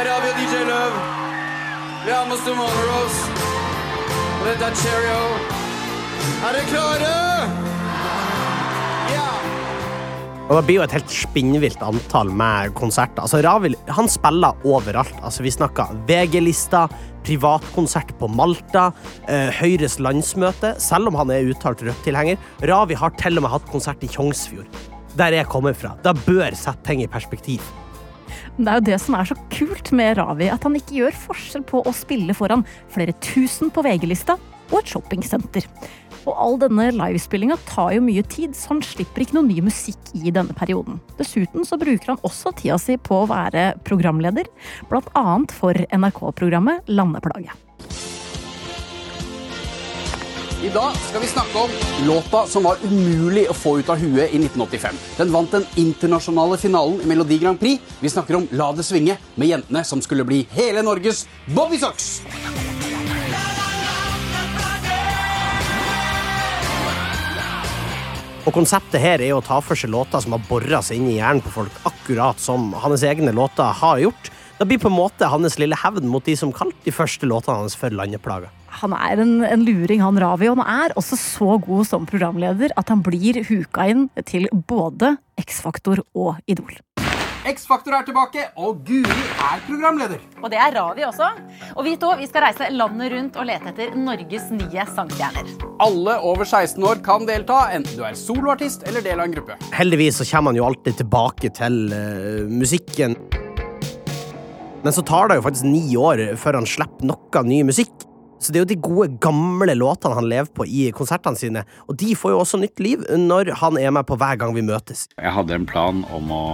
Vi 0.05 0.11
er 0.13 0.19
Radio 0.21 0.33
DJ 0.37 0.57
Løv 0.69 0.97
Vi 2.05 2.13
med 2.13 2.33
oss 2.35 2.43
Tomorrows 2.45 3.15
Og 3.33 4.43
dette 4.45 4.67
er 4.67 4.75
Cheerio 4.77 5.21
Er 6.45 6.57
dere 6.59 6.65
klare? 6.69 7.13
Og 10.45 10.59
det 10.59 10.65
blir 10.67 10.77
jo 10.77 10.85
et 10.85 10.93
helt 10.93 11.09
spinnvilt 11.09 11.81
antall 11.81 12.29
med 12.29 12.75
konserter. 12.77 13.23
Altså, 13.25 13.39
Ravil 13.41 13.79
han 13.97 14.11
spiller 14.13 14.67
overalt. 14.69 15.15
Altså, 15.25 15.41
vi 15.41 15.55
snakker 15.55 15.95
VG-lista, 16.05 16.83
privatkonsert 17.25 18.13
på 18.21 18.29
Malta, 18.29 18.91
eh, 19.25 19.49
Høyres 19.57 19.97
landsmøte, 20.05 20.75
selv 20.85 21.09
om 21.09 21.17
han 21.17 21.33
er 21.33 21.49
uttalt 21.49 21.81
Rødt-tilhenger. 21.89 22.37
Ravi 22.61 23.01
har 23.01 23.17
til 23.17 23.41
og 23.41 23.47
med 23.47 23.55
hatt 23.55 23.73
konsert 23.73 24.05
i 24.05 24.13
Tjongsfjord, 24.13 24.69
der 25.17 25.39
jeg 25.41 25.49
kommer 25.49 25.73
fra. 25.73 25.95
Da 26.05 26.13
bør 26.13 26.53
sette 26.53 26.85
ting 26.85 27.01
i 27.01 27.09
perspektiv. 27.09 27.65
Det 28.59 28.69
er 28.69 28.81
jo 28.81 28.87
det 28.91 29.01
som 29.03 29.19
er 29.19 29.29
så 29.31 29.37
kult 29.53 29.93
med 29.97 30.17
Ravi, 30.21 30.49
at 30.53 30.65
han 30.67 30.79
ikke 30.79 30.99
gjør 31.01 31.21
forskjell 31.27 31.67
på 31.69 31.83
å 31.85 31.95
spille 31.97 32.37
foran 32.37 32.65
flere 32.93 33.17
tusen 33.25 33.73
på 33.75 33.85
VG-lista 33.87 34.39
og 34.71 34.81
et 34.81 34.95
shoppingsenter. 34.95 35.69
Og 36.25 36.39
all 36.41 36.57
denne 36.61 36.89
livespillinga 36.97 37.59
tar 37.69 37.93
jo 37.97 38.05
mye 38.05 38.25
tid, 38.33 38.55
så 38.57 38.73
han 38.73 38.81
slipper 38.85 39.25
ikke 39.25 39.37
noe 39.37 39.49
ny 39.49 39.59
musikk 39.67 40.15
i 40.17 40.33
denne 40.33 40.57
perioden. 40.57 41.01
Dessuten 41.19 41.69
så 41.69 41.79
bruker 41.81 42.15
han 42.15 42.23
også 42.25 42.55
tida 42.57 42.79
si 42.81 42.97
på 42.97 43.23
å 43.23 43.29
være 43.31 43.75
programleder, 43.85 44.49
blant 44.89 45.11
annet 45.19 45.53
for 45.53 45.77
NRK-programmet 45.93 46.89
Landeplage. 46.89 47.53
I 50.65 50.69
dag 50.73 50.95
skal 50.97 51.21
vi 51.21 51.27
snakke 51.27 51.59
om 51.59 51.71
låta 52.07 52.47
som 52.47 52.65
var 52.65 52.79
umulig 52.83 53.43
å 53.53 53.55
få 53.57 53.75
ut 53.83 53.89
av 53.93 53.99
huet 54.01 54.33
i 54.33 54.39
1985. 54.39 54.97
Den 55.19 55.33
vant 55.35 55.53
den 55.53 55.67
internasjonale 55.77 56.57
finalen 56.57 57.03
i 57.05 57.09
Melodi 57.11 57.37
Grand 57.43 57.61
Prix. 57.61 57.83
Vi 58.01 58.09
snakker 58.09 58.39
om 58.39 58.47
La 58.57 58.71
det 58.73 58.87
svinge 58.89 59.19
med 59.35 59.51
jentene 59.51 59.83
som 59.85 60.01
skulle 60.01 60.25
bli 60.25 60.39
hele 60.57 60.81
Norges 60.87 61.27
Bobby 61.53 61.77
Socks. 61.83 62.23
Og 68.49 68.53
konseptet 68.57 69.05
her 69.05 69.21
er 69.21 69.37
å 69.37 69.45
ta 69.45 69.61
for 69.61 69.77
seg 69.77 69.93
låter 69.93 70.25
som 70.25 70.33
har 70.33 70.49
bora 70.49 70.81
seg 70.81 70.97
inn 70.97 71.13
i 71.13 71.19
hjernen 71.19 71.45
på 71.45 71.53
folk, 71.61 71.77
akkurat 71.93 72.41
som 72.41 72.73
hans 72.87 73.05
egne 73.05 73.37
låter 73.37 73.69
har 73.85 74.01
gjort. 74.01 74.33
Det 74.57 74.65
blir 74.71 74.81
på 74.81 74.89
en 74.89 74.97
måte 74.97 75.29
hans 75.29 75.61
lille 75.61 75.77
hevn 75.85 76.09
mot 76.09 76.25
de 76.25 76.41
som 76.41 76.57
kalte 76.57 76.89
de 76.89 77.01
første 77.05 77.29
låtene 77.29 77.67
hans 77.67 77.77
for 77.77 77.93
Landeplaga. 77.93 78.49
Han 78.81 78.95
er 78.97 79.23
en, 79.23 79.37
en 79.47 79.63
luring, 79.67 80.03
han 80.03 80.19
Ravi, 80.19 80.49
og 80.51 80.59
han 80.59 80.89
er 80.89 80.97
også 80.99 81.19
så 81.21 81.59
god 81.63 81.87
som 81.87 82.09
programleder 82.11 82.75
at 82.81 82.91
han 82.91 83.05
blir 83.07 83.45
huka 83.47 83.87
inn 83.91 84.09
til 84.27 84.49
både 84.51 85.17
X-Faktor 85.41 86.03
og 86.15 86.41
Idol. 86.51 86.75
X-Faktor 87.45 87.93
er 87.93 88.07
tilbake, 88.07 88.47
og 88.57 88.79
Guri 88.89 89.25
er 89.45 89.61
programleder. 89.67 90.23
Og 90.41 90.49
det 90.49 90.57
er 90.59 90.73
Ravi 90.79 91.05
også. 91.05 91.27
Og 91.77 91.85
vi 91.85 91.93
to 92.01 92.15
vi 92.17 92.29
skal 92.31 92.47
reise 92.47 92.71
landet 92.73 93.13
rundt 93.13 93.37
og 93.37 93.45
lete 93.51 93.69
etter 93.69 93.93
Norges 94.01 94.49
nye 94.55 94.87
sangstjerner. 94.97 95.51
Alle 95.85 96.17
over 96.25 96.49
16 96.49 96.81
år 96.89 97.03
kan 97.05 97.29
delta, 97.29 97.67
enten 97.77 98.01
du 98.01 98.07
er 98.09 98.17
soloartist 98.17 98.89
eller 98.89 99.05
del 99.05 99.21
av 99.21 99.29
en 99.29 99.37
gruppe. 99.37 99.59
Heldigvis 99.77 100.23
så 100.23 100.29
kommer 100.31 100.55
han 100.55 100.63
jo 100.63 100.67
alltid 100.71 101.03
tilbake 101.03 101.53
til 101.61 101.79
uh, 101.93 102.49
musikken. 102.49 103.19
Men 104.85 104.97
så 104.97 105.05
tar 105.05 105.29
det 105.29 105.39
jo 105.39 105.45
faktisk 105.45 105.69
ni 105.69 105.85
år 106.01 106.25
før 106.41 106.63
han 106.63 106.69
slipper 106.69 107.13
noe 107.13 107.45
ny 107.45 107.61
musikk. 107.69 108.04
Så 108.45 108.53
det 108.53 108.61
er 108.61 108.65
jo 108.67 108.73
de 108.75 108.77
gode, 108.85 109.07
gamle 109.25 109.73
låtene 109.79 110.19
han 110.19 110.29
lever 110.29 110.51
på 110.53 110.67
i 110.69 110.91
konsertene 110.97 111.41
sine. 111.41 111.63
Og 111.89 111.97
de 112.01 112.11
får 112.19 112.35
jo 112.35 112.43
også 112.43 112.61
nytt 112.61 112.83
liv 112.85 113.07
når 113.09 113.55
han 113.63 113.79
er 113.81 113.95
med 113.97 114.05
på 114.05 114.19
hver 114.21 114.37
gang 114.41 114.53
vi 114.57 114.65
møtes. 114.67 115.07
Jeg 115.17 115.33
hadde 115.33 115.57
en 115.57 115.65
plan 115.69 116.03
om 116.13 116.35
å 116.35 116.45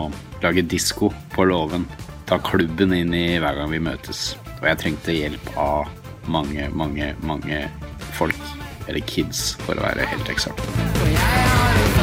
lage 0.45 0.63
disko 0.63 1.11
på 1.35 1.49
låven. 1.51 1.89
Ta 2.31 2.39
klubben 2.47 2.95
inn 2.95 3.11
i 3.17 3.41
hver 3.43 3.59
gang 3.59 3.75
vi 3.75 3.83
møtes. 3.83 4.37
Og 4.61 4.69
jeg 4.71 4.83
trengte 4.85 5.17
hjelp 5.17 5.51
av 5.59 5.91
mange, 6.31 6.71
mange, 6.79 7.11
mange 7.27 7.65
folk. 8.15 8.39
Eller 8.87 9.03
kids, 9.11 9.57
for 9.67 9.75
å 9.75 9.83
være 9.83 10.07
helt 10.15 10.31
eksakt. 10.31 10.63
Og 11.03 12.00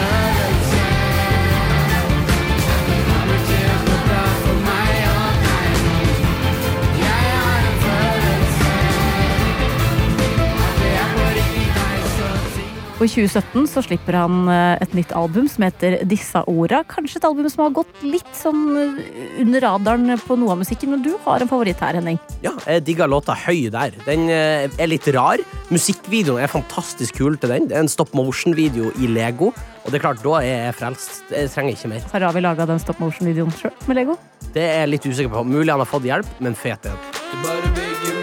i 13.06 13.10
2017 13.12 13.68
så 13.70 13.82
slipper 13.86 14.16
han 14.18 14.48
eh, 14.50 14.80
et 14.82 14.94
nytt 14.98 15.12
album 15.13 15.46
som 15.51 15.68
heter 15.68 16.00
Dissa 16.10 16.42
orda. 16.50 16.80
Kanskje 16.89 17.20
et 17.20 17.27
album 17.27 17.46
som 17.51 17.68
har 17.68 17.75
gått 17.75 18.01
litt 18.01 18.32
sånn 18.34 18.63
eh, 18.74 18.98
under 19.44 19.62
radaren 19.68 20.16
på 20.24 20.38
noe 20.39 20.56
av 20.56 20.63
musikken, 20.63 20.96
men 20.96 21.04
du 21.06 21.12
har 21.25 21.44
en 21.44 21.51
favoritt 21.51 21.84
her, 21.84 22.00
Henning. 22.00 22.18
Ja, 22.42 22.56
jeg 22.66 22.88
digger 22.88 23.12
låta 23.12 23.36
Høy 23.38 23.68
der. 23.74 23.94
Den 24.08 24.25
eh, 24.34 24.66
er 24.66 24.89
litt 24.89 25.06
rar. 25.13 25.44
Musikkvideoen 25.70 26.42
er 26.42 26.50
fantastisk 26.50 27.22
kul 27.22 27.38
til 27.38 27.54
den. 27.54 27.70
Det 27.70 27.77
er 27.77 27.86
en 27.86 27.94
stop 27.94 28.18
motion-video 28.18 28.89
i 28.98 29.13
Lego. 29.13 29.54
Og 29.86 29.94
det 29.94 30.01
er 30.01 30.08
klart, 30.08 30.25
da 30.25 30.42
er 30.42 30.66
jeg 30.66 30.77
frelst. 30.82 31.22
Jeg 31.30 31.54
trenger 31.54 31.77
ikke 31.77 31.94
mer. 31.94 32.12
Har 32.16 32.25
Ravi 32.25 32.48
laga 32.48 32.66
den 32.74 32.82
stop 32.82 33.04
motion-videoen 33.04 33.54
sjøl 33.62 33.77
med 33.86 34.01
Lego? 34.01 34.18
Det 34.58 34.66
er 34.66 34.88
jeg 34.88 34.96
litt 34.96 35.12
usikker 35.12 35.38
på. 35.38 35.46
Mulig 35.54 35.70
han 35.70 35.86
har 35.86 35.94
fått 35.94 36.10
hjelp, 36.10 36.38
men 36.42 36.58
fet 36.58 36.89
er 36.89 36.98
den. 36.98 38.17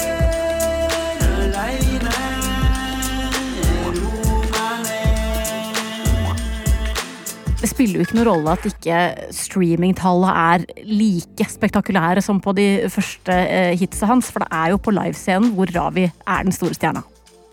Det 7.60 7.68
spiller 7.68 8.00
jo 8.00 8.04
ikke 8.06 8.16
noen 8.16 8.28
rolle 8.30 8.52
at 8.56 8.66
ikke 8.70 8.98
streamingtallene 9.36 10.32
er 10.32 10.62
like 10.88 11.44
spektakulære 11.44 12.22
som 12.24 12.40
på 12.40 12.54
de 12.56 12.66
første 12.88 13.36
eh, 13.36 13.76
hitsa 13.76 14.08
hans, 14.08 14.30
for 14.32 14.40
det 14.40 14.48
er 14.56 14.72
jo 14.72 14.80
på 14.80 14.94
livescenen 14.96 15.52
hvor 15.58 15.68
Ravi 15.74 16.06
er 16.08 16.46
den 16.46 16.56
store 16.56 16.78
stjerna. 16.78 17.04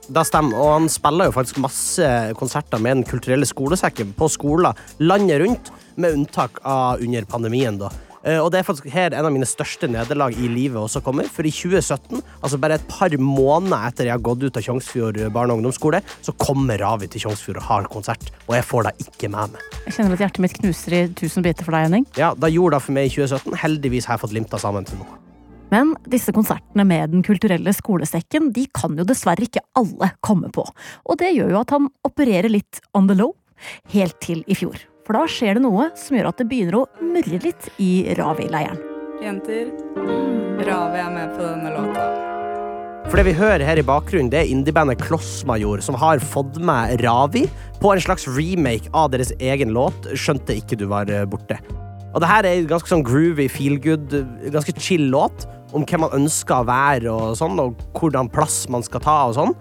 Det 0.08 0.24
stemmer, 0.24 0.56
og 0.56 0.72
han 0.78 0.88
spiller 0.88 1.28
jo 1.28 1.36
faktisk 1.36 1.60
masse 1.60 2.12
konserter 2.40 2.80
med 2.80 3.02
Den 3.02 3.08
kulturelle 3.10 3.46
skolesekken 3.50 4.16
på 4.16 4.30
skoler 4.32 4.80
landet 5.04 5.44
rundt, 5.44 5.74
med 6.00 6.16
unntak 6.16 6.62
av 6.64 7.04
under 7.04 7.28
pandemien, 7.28 7.76
da. 7.82 7.92
Eh, 8.28 8.40
Og 8.44 8.52
det 8.52 8.60
er 8.60 8.68
faktisk 8.68 8.90
her 8.92 9.14
en 9.16 9.26
av 9.26 9.32
mine 9.32 9.48
største 9.48 9.88
nederlag 9.88 10.36
i 10.36 10.50
livet 10.52 10.78
også 10.82 11.02
kommer. 11.06 11.28
For 11.32 11.48
i 11.48 11.52
2017, 11.54 12.20
altså 12.44 12.60
bare 12.60 12.76
et 12.78 12.88
par 12.92 13.14
måneder 13.16 13.88
etter 13.88 14.10
jeg 14.10 14.18
har 14.18 14.24
gått 14.26 14.44
ut 14.44 14.58
av 14.60 14.66
Tjongsfjord 14.66 15.20
barne- 15.32 15.56
og 15.56 15.62
ungdomsskole, 15.62 16.02
så 16.22 16.36
kommer 16.36 16.82
Ravi 16.84 17.08
til 17.08 17.24
Tjongsfjord 17.24 17.62
og 17.62 17.68
har 17.70 17.88
konsert. 17.92 18.32
Og 18.50 18.58
jeg 18.58 18.68
får 18.68 18.90
da 18.90 18.92
ikke 19.06 19.32
med 19.32 19.56
meg. 19.56 19.62
Jeg 19.86 19.96
kjenner 19.96 20.18
at 20.18 20.26
hjertet 20.26 20.44
mitt 20.44 20.58
knuser 20.60 20.98
i 20.98 21.06
tusen 21.16 21.46
biter 21.46 21.64
for 21.64 21.72
deg, 21.78 21.88
Henning. 21.88 22.06
Ja, 22.20 22.34
da 22.36 22.52
gjorde 22.52 22.78
det 22.78 22.84
for 22.84 22.98
meg 22.98 23.08
i 23.08 23.16
2017. 23.16 23.56
Heldigvis 23.64 24.10
har 24.10 24.18
jeg 24.18 24.26
fått 24.26 24.36
limta 24.36 24.60
sammen 24.60 24.86
til 24.86 25.00
noe. 25.00 25.24
Men 25.72 25.96
disse 26.08 26.32
konsertene 26.32 26.86
med 26.88 27.12
Den 27.12 27.24
kulturelle 27.28 27.74
skolesekken 27.76 28.54
de 28.56 28.68
kan 28.72 28.96
jo 28.96 29.04
dessverre 29.04 29.44
ikke 29.44 29.64
alle 29.76 30.12
komme 30.24 30.52
på. 30.56 30.64
Og 31.08 31.18
det 31.20 31.34
gjør 31.36 31.52
jo 31.56 31.60
at 31.60 31.74
han 31.76 31.90
opererer 32.08 32.52
litt 32.52 32.80
on 32.96 33.08
the 33.08 33.16
low, 33.16 33.34
helt 33.92 34.20
til 34.24 34.44
i 34.48 34.56
fjor. 34.56 34.80
For 35.08 35.16
da 35.16 35.24
skjer 35.32 35.56
det 35.56 35.64
noe 35.64 35.86
som 35.96 36.18
gjør 36.18 36.28
at 36.34 36.42
det 36.42 36.50
begynner 36.52 36.82
å 36.82 36.88
murre 37.00 37.38
litt 37.40 37.70
i 37.80 37.92
Ravi-leiren. 38.18 38.80
Jenter, 39.24 39.70
Ravi 40.68 41.00
er 41.00 41.14
med 41.14 41.32
på 41.38 41.46
denne 41.46 41.72
låta. 41.72 42.08
For 43.08 43.16
det 43.16 43.24
vi 43.30 43.38
hører 43.38 43.64
her 43.64 43.80
i 43.80 43.86
bakgrunnen, 43.88 44.28
det 44.34 44.42
er 44.42 44.52
indiebandet 44.52 45.00
Klossmajor, 45.00 45.80
som 45.86 45.96
har 45.96 46.20
fått 46.20 46.60
med 46.60 47.00
Ravi 47.06 47.46
på 47.80 47.94
en 47.94 48.04
slags 48.04 48.28
remake 48.28 48.92
av 48.92 49.14
deres 49.16 49.32
egen 49.40 49.72
låt 49.72 50.12
'Skjønte 50.12 50.60
ikke 50.60 50.76
du 50.76 50.90
var 50.92 51.08
eh, 51.08 51.24
borte'. 51.24 51.62
Og 52.12 52.20
det 52.20 52.28
her 52.28 52.44
er 52.44 52.58
en 52.58 52.68
ganske 52.68 52.92
sånn 52.92 53.08
groovy, 53.08 53.48
feel 53.48 53.80
good, 53.80 54.12
ganske 54.52 54.76
chill 54.76 55.08
låt 55.08 55.48
om 55.72 55.88
hvem 55.88 56.04
man 56.04 56.20
ønsker 56.20 56.60
å 56.60 56.68
være 56.68 57.08
og 57.08 57.38
sånn, 57.40 57.56
og 57.64 57.80
hvordan 57.96 58.28
plass 58.28 58.66
man 58.68 58.84
skal 58.84 59.00
ta 59.00 59.20
og 59.32 59.40
sånn. 59.40 59.56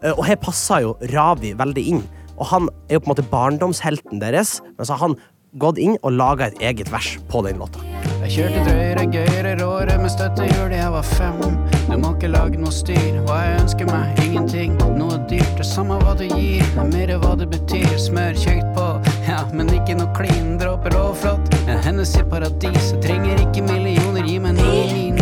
Eh, 0.00 0.16
Og 0.16 0.24
her 0.24 0.40
passer 0.40 0.88
jo 0.88 0.96
Ravi 1.12 1.52
veldig 1.52 1.84
inn. 1.84 2.02
Og 2.36 2.50
han 2.52 2.68
er 2.88 2.98
jo 2.98 3.04
på 3.04 3.10
en 3.10 3.14
måte 3.14 3.28
barndomshelten 3.30 4.22
deres, 4.22 4.60
men 4.76 4.88
så 4.88 4.96
har 4.96 5.08
han 5.08 5.18
gått 5.56 5.78
inn 5.80 5.96
og 6.02 6.12
laga 6.12 6.50
et 6.50 6.60
eget 6.60 6.90
vers 6.92 7.14
på 7.30 7.40
den 7.46 7.60
låta. 7.60 7.80
Jeg 8.26 8.32
kjørte 8.34 8.64
drøyere, 8.66 9.04
gøyere, 9.12 9.52
råere 9.60 9.96
med 10.02 10.10
støttehjul 10.12 10.74
jeg 10.74 10.92
var 10.92 11.06
fem. 11.06 11.40
Du 11.86 11.94
må 12.02 12.12
ikke 12.16 12.32
lage 12.32 12.60
noe 12.60 12.74
styr, 12.74 13.20
hva 13.28 13.38
jeg 13.44 13.60
ønsker 13.62 13.88
meg, 13.88 14.22
ingenting. 14.24 14.76
Noe 14.98 15.20
dyrt, 15.30 15.54
det 15.56 15.68
samme 15.68 16.00
hva 16.02 16.16
du 16.18 16.26
gir, 16.26 16.64
det 16.64 16.82
er 16.82 16.90
mer 16.90 17.14
hva 17.22 17.34
det 17.40 17.48
betyr. 17.54 17.88
Smør 18.02 18.36
kjøkt 18.42 18.72
på, 18.76 18.86
ja, 19.28 19.40
men 19.56 19.72
ikke 19.72 19.96
noe 20.00 20.12
klin, 20.18 20.56
dråper 20.60 20.98
og 20.98 21.14
flott. 21.22 21.52
En 21.64 21.80
hennes 21.86 22.16
i 22.18 22.24
paradis, 22.26 22.92
jeg 22.92 23.04
trenger 23.06 23.46
ikke 23.46 23.64
millioner, 23.70 24.26
gi 24.26 24.40
meg 24.42 24.58
noe 24.60 24.88
ni. 24.92 25.15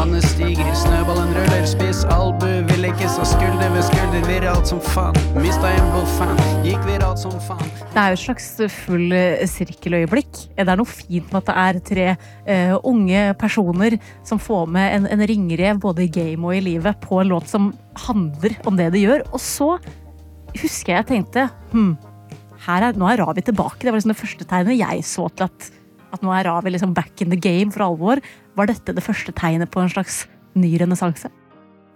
Vannet 0.00 0.24
stiger, 0.24 0.68
snøballen 0.80 1.34
ruller, 1.36 1.64
spiss 1.68 2.06
albu, 2.08 2.46
vil 2.70 2.86
ikke 2.88 3.08
så 3.12 3.20
skulder 3.28 3.68
ved 3.74 3.82
skulder, 3.84 4.22
viralt 4.24 4.70
som 4.70 4.78
faen. 4.80 5.18
Mista 5.36 5.68
en 5.76 5.90
blodfan, 5.92 6.38
gikk 6.64 6.86
viralt 6.86 7.20
som 7.20 7.34
faen. 7.44 7.66
Det 7.82 8.00
er 8.00 8.14
jo 8.14 8.16
et 8.16 8.22
slags 8.22 8.46
full 8.78 9.12
eh, 9.12 9.42
sirkeløyeblikk. 9.44 10.30
Det 10.56 10.64
er 10.64 10.80
noe 10.80 10.88
fint 10.88 11.28
med 11.28 11.42
at 11.42 11.50
det 11.50 11.56
er 11.66 11.80
tre 11.90 12.06
uh, 12.14 12.78
unge 12.88 13.26
personer 13.42 13.98
som 14.24 14.40
får 14.40 14.72
med 14.72 14.94
en, 14.94 15.10
en 15.18 15.24
ringrev 15.28 15.82
både 15.84 16.06
i 16.06 16.12
game 16.14 16.48
og 16.48 16.56
i 16.56 16.62
livet 16.64 16.96
på 17.04 17.20
en 17.20 17.34
låt 17.34 17.52
som 17.52 17.68
handler 18.06 18.56
om 18.64 18.80
det 18.80 18.88
de 18.96 19.04
gjør. 19.04 19.26
Og 19.34 19.44
så 19.44 19.74
husker 20.54 20.94
jeg 20.94 21.02
jeg 21.02 21.10
tenkte 21.12 21.50
hm, 21.74 21.92
er, 22.56 22.88
nå 22.96 23.12
er 23.12 23.20
Ravi 23.20 23.44
tilbake. 23.44 23.84
Det 23.84 23.92
var 23.92 24.00
liksom 24.00 24.16
det 24.16 24.22
første 24.22 24.48
tegnet 24.48 24.80
jeg 24.80 25.04
så 25.12 25.28
til 25.28 25.50
at, 25.50 25.70
at 26.14 26.24
nå 26.24 26.32
er 26.34 26.48
Ravi 26.48 26.74
liksom 26.74 26.94
back 26.96 27.22
in 27.22 27.32
the 27.32 27.40
game 27.40 27.72
for 27.74 27.86
alvor. 27.86 28.22
Var 28.58 28.70
dette 28.70 28.94
det 28.96 29.04
første 29.04 29.34
tegnet 29.36 29.70
på 29.72 29.82
en 29.82 29.92
slags 29.92 30.24
ny 30.58 30.74
renessanse? 30.80 31.30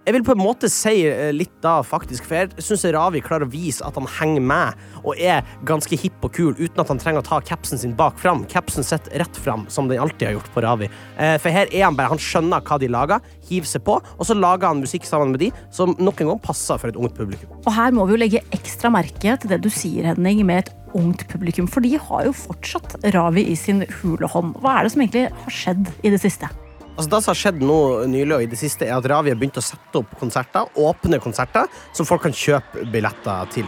Jeg 0.05 0.13
vil 0.13 0.21
på 0.27 0.35
en 0.35 0.41
måte 0.43 0.69
si 0.69 0.99
eh, 1.09 1.31
litt 1.33 1.55
da, 1.63 1.79
faktisk, 1.81 2.27
for 2.29 2.37
jeg 2.37 2.61
syns 2.61 2.83
Ravi 2.93 3.23
klarer 3.25 3.47
å 3.47 3.49
vise 3.49 3.81
at 3.87 3.95
han 3.97 4.05
henger 4.19 4.43
med 4.45 4.83
og 5.01 5.17
er 5.17 5.41
ganske 5.65 5.97
hipp 5.97 6.27
og 6.27 6.35
kul 6.35 6.51
uten 6.59 6.83
at 6.83 6.91
han 6.93 6.99
trenger 7.01 7.23
å 7.23 7.25
ta 7.25 7.39
capsen 7.41 7.81
sin 7.81 7.95
bak 7.97 8.19
fram. 8.21 8.43
Capsen 8.51 8.85
sitter 8.85 9.17
rett 9.23 9.39
fram, 9.41 9.63
som 9.65 9.89
den 9.89 10.03
alltid 10.03 10.27
har 10.27 10.35
gjort 10.37 10.51
på 10.53 10.61
Ravi. 10.61 10.91
Eh, 11.17 11.39
For 11.41 11.49
her 11.49 11.73
er 11.73 11.87
han 11.87 11.97
bare, 11.97 12.11
han 12.13 12.21
skjønner 12.21 12.61
hva 12.61 12.77
de 12.81 12.89
lager, 12.93 13.31
hiver 13.49 13.71
seg 13.71 13.81
på, 13.87 13.95
og 13.97 14.29
så 14.29 14.37
lager 14.37 14.69
han 14.69 14.83
musikk 14.85 15.09
sammen 15.09 15.33
med 15.33 15.41
de 15.41 15.49
som 15.73 15.95
nok 15.97 16.21
en 16.21 16.29
gang 16.35 16.43
passer 16.43 16.77
for 16.81 16.93
et 16.93 16.99
ungt 17.01 17.17
publikum. 17.17 17.55
Og 17.63 17.71
her 17.73 17.95
må 17.97 18.05
vi 18.05 18.13
jo 18.13 18.21
legge 18.21 18.43
ekstra 18.53 18.93
merke 18.93 19.39
til 19.41 19.55
det 19.55 19.63
du 19.65 19.71
sier, 19.73 20.05
Henning, 20.11 20.43
med 20.45 20.67
et 20.67 20.75
ungt 20.93 21.25
publikum. 21.33 21.65
For 21.65 21.81
de 21.81 21.97
har 21.97 22.27
jo 22.29 22.35
fortsatt 22.45 22.99
Ravi 23.17 23.47
i 23.49 23.57
sin 23.57 23.81
hule 24.03 24.29
hånd. 24.29 24.53
Hva 24.61 24.77
er 24.77 24.85
det 24.85 24.93
som 24.93 25.01
egentlig 25.01 25.25
har 25.33 25.57
skjedd 25.63 25.89
i 26.05 26.13
det 26.13 26.21
siste? 26.21 26.51
Altså 26.95 27.11
Det 27.11 27.19
som 27.23 27.31
har 27.33 27.39
skjedd 27.39 27.63
nå 27.63 27.79
nylig 28.07 28.37
og 28.37 28.43
i 28.45 28.49
det 28.51 28.59
siste, 28.59 28.87
er 28.87 28.95
at 28.95 29.07
Ravi 29.11 29.33
har 29.33 29.39
begynt 29.39 29.59
å 29.59 29.63
sette 29.63 29.99
opp 29.99 30.15
konserter, 30.19 30.69
åpne 30.79 31.19
konserter, 31.19 31.67
som 31.91 32.07
folk 32.07 32.23
kan 32.23 32.35
kjøpe 32.35 32.87
billetter 32.93 33.51
til. 33.51 33.67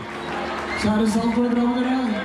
Kjære 0.79 1.09
Saltborg-brannere. 1.11 2.23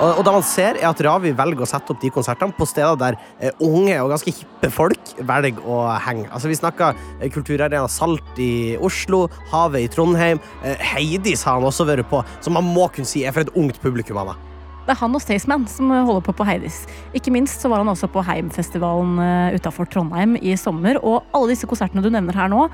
Og, 0.00 0.18
og 0.18 0.20
det 0.24 0.32
man 0.32 0.44
ser, 0.46 0.78
er 0.80 0.88
at 0.88 1.00
Ravi 1.04 1.32
velger 1.36 1.64
å 1.64 1.68
sette 1.68 1.92
opp 1.92 2.00
de 2.00 2.10
konsertene 2.12 2.56
på 2.56 2.68
steder 2.68 2.96
der 3.00 3.18
eh, 3.38 3.56
unge 3.64 3.98
og 4.00 4.12
ganske 4.14 4.32
hippe 4.32 4.70
folk 4.72 5.12
velger 5.28 5.60
å 5.68 5.82
henge. 6.06 6.28
Altså 6.32 6.48
Vi 6.48 6.56
snakker 6.56 6.96
eh, 7.18 7.28
Kulturarena 7.32 7.88
Salt 7.92 8.40
i 8.40 8.76
Oslo, 8.80 9.26
Havet 9.52 9.84
i 9.84 9.90
Trondheim. 9.92 10.40
Eh, 10.64 10.80
Heidis 10.92 11.44
har 11.44 11.60
han 11.60 11.68
også 11.68 11.88
vært 11.88 12.08
på, 12.12 12.22
som 12.40 12.56
man 12.56 12.68
må 12.68 12.88
kunne 12.92 13.08
si 13.08 13.26
er 13.28 13.36
for 13.36 13.44
et 13.44 13.52
ungt 13.60 13.80
publikum. 13.84 14.20
Anna. 14.24 14.38
Det 14.86 14.94
er 14.94 15.00
han 15.00 15.14
og 15.16 15.22
Staysman 15.22 15.66
som 15.70 15.90
holder 15.92 16.22
på 16.24 16.34
på 16.38 16.46
Heidis. 16.48 16.82
Ikke 17.16 17.32
minst 17.34 17.62
så 17.62 17.70
var 17.70 17.82
han 17.82 17.90
også 17.92 18.08
på 18.10 18.24
Heimfestivalen 18.26 19.20
uh, 19.20 19.56
utafor 19.56 19.88
Trondheim 19.90 20.38
i 20.40 20.56
sommer. 20.58 20.98
Og 21.04 21.20
alle 21.36 21.52
disse 21.52 21.68
konsertene 21.70 22.02
du 22.04 22.10
nevner 22.12 22.36
her 22.36 22.50
nå, 22.52 22.64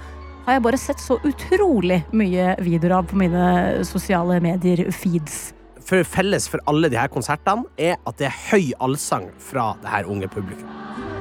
har 0.47 0.57
jeg 0.57 0.63
bare 0.63 0.79
sett 0.79 1.03
så 1.03 1.19
utrolig 1.27 2.05
mye 2.15 2.55
videoer 2.63 3.01
av 3.01 3.11
på 3.11 3.19
mine 3.19 3.47
sosiale 3.89 4.39
medier-feeds. 4.45 5.41
Felles 5.87 6.47
for 6.51 6.63
alle 6.71 6.91
de 6.91 6.99
her 6.99 7.11
konsertene 7.11 7.67
er 7.79 7.99
at 8.07 8.19
det 8.19 8.31
er 8.31 8.41
høy 8.53 8.73
allsang 8.83 9.29
fra 9.43 9.73
det 9.83 9.91
her 9.91 10.11
unge 10.11 10.31
publikum. 10.31 11.16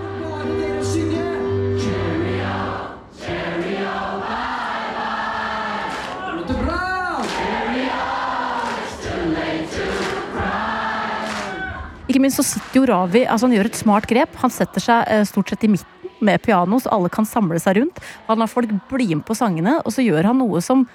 Ikke 12.16 12.24
minst 12.24 12.40
så 12.40 12.46
sitter 12.48 12.78
jo 12.80 12.88
Ravi 12.88 13.26
altså 13.28 13.50
Han 13.50 13.54
gjør 13.58 13.68
et 13.68 13.76
smart 13.76 14.06
grep. 14.08 14.38
Han 14.40 14.52
setter 14.54 14.80
seg 14.80 15.10
eh, 15.12 15.26
stort 15.28 15.50
sett 15.52 15.66
i 15.68 15.70
midten 15.74 16.14
med 16.24 16.40
piano, 16.40 16.78
så 16.80 16.94
alle 16.96 17.10
kan 17.12 17.28
samle 17.28 17.60
seg 17.60 17.76
rundt. 17.76 18.00
Han 18.30 18.40
lar 18.40 18.48
folk 18.48 18.72
bli 18.88 19.10
med 19.18 19.26
på 19.28 19.36
sangene, 19.36 19.82
og 19.84 19.92
så 19.92 20.06
gjør 20.06 20.30
han 20.30 20.40
noe 20.40 20.62
som 20.64 20.86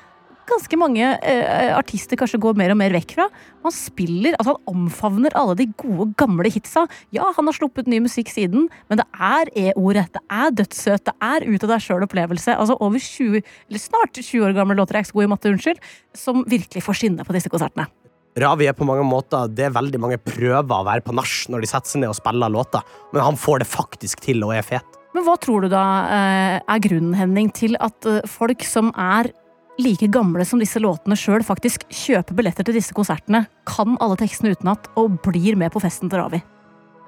ganske 0.49 0.79
mange 0.81 1.05
eh, 1.05 1.75
artister 1.77 2.17
kanskje 2.17 2.41
går 2.41 2.57
mer 2.57 2.73
og 2.73 2.81
mer 2.81 2.97
vekk 2.97 3.13
fra. 3.19 3.29
Han 3.67 3.77
spiller, 3.77 4.33
altså 4.41 4.57
han 4.57 4.73
omfavner 4.73 5.37
alle 5.37 5.59
de 5.61 5.69
gode, 5.85 6.09
gamle 6.25 6.49
hitsa. 6.57 6.87
Ja, 7.13 7.29
han 7.37 7.53
har 7.53 7.59
sluppet 7.61 7.93
ny 7.93 8.01
musikk 8.09 8.33
siden, 8.33 8.71
men 8.89 9.05
det 9.05 9.09
er 9.21 9.53
E-ordet, 9.67 10.09
det 10.17 10.25
er 10.25 10.57
dødssøt, 10.57 11.05
det 11.13 11.19
er 11.21 11.51
ut 11.53 11.69
av 11.69 11.77
deg 11.77 11.85
sjøl-opplevelse. 11.85 12.57
Altså 12.57 12.81
over 12.81 12.97
20, 13.13 13.45
eller 13.69 13.89
snart 13.91 14.17
20 14.17 14.49
år 14.49 14.57
gamle 14.57 14.81
låter, 14.81 14.97
jeg 14.97 15.05
er 15.05 15.11
ikke 15.11 15.13
så 15.13 15.21
god 15.21 15.29
i 15.29 15.35
matte, 15.37 15.53
unnskyld, 15.53 15.89
som 16.25 16.47
virkelig 16.49 16.89
får 16.89 17.05
skinne 17.05 17.29
på 17.29 17.37
disse 17.37 17.53
konsertene. 17.53 17.93
Ravi 18.39 18.69
er 18.71 18.77
på 18.79 18.87
mange 18.87 19.03
måter 19.07 19.51
det 19.51 19.67
er 19.67 19.75
veldig 19.75 19.99
mange 20.03 20.21
prøver 20.23 20.63
å 20.63 20.87
være 20.87 21.03
på 21.03 21.15
nach 21.17 21.33
når 21.51 21.65
de 21.65 21.71
setter 21.71 21.91
seg 21.91 22.03
ned 22.05 22.13
og 22.13 22.19
spiller 22.19 22.53
låter, 22.53 22.85
men 23.11 23.25
han 23.27 23.39
får 23.39 23.65
det 23.65 23.71
faktisk 23.71 24.23
til 24.23 24.45
og 24.47 24.55
er 24.55 24.67
fet. 24.67 24.99
Men 25.17 25.27
hva 25.27 25.35
tror 25.43 25.67
du 25.67 25.73
da 25.73 25.85
eh, 26.07 26.57
er 26.63 26.83
grunnen, 26.85 27.17
Henning, 27.19 27.51
til 27.51 27.75
at 27.83 28.07
eh, 28.07 28.23
folk 28.31 28.63
som 28.63 28.93
er 28.95 29.33
like 29.81 30.07
gamle 30.13 30.45
som 30.47 30.63
disse 30.63 30.79
låtene 30.79 31.19
sjøl, 31.19 31.43
faktisk 31.47 31.89
kjøper 31.91 32.37
billetter 32.39 32.67
til 32.69 32.79
disse 32.79 32.95
konsertene, 32.95 33.47
kan 33.67 33.99
alle 33.99 34.19
tekstene 34.21 34.55
utenat 34.55 34.87
og 35.01 35.19
blir 35.27 35.59
med 35.59 35.75
på 35.75 35.83
festen 35.83 36.13
til 36.13 36.23
Ravi? 36.23 36.43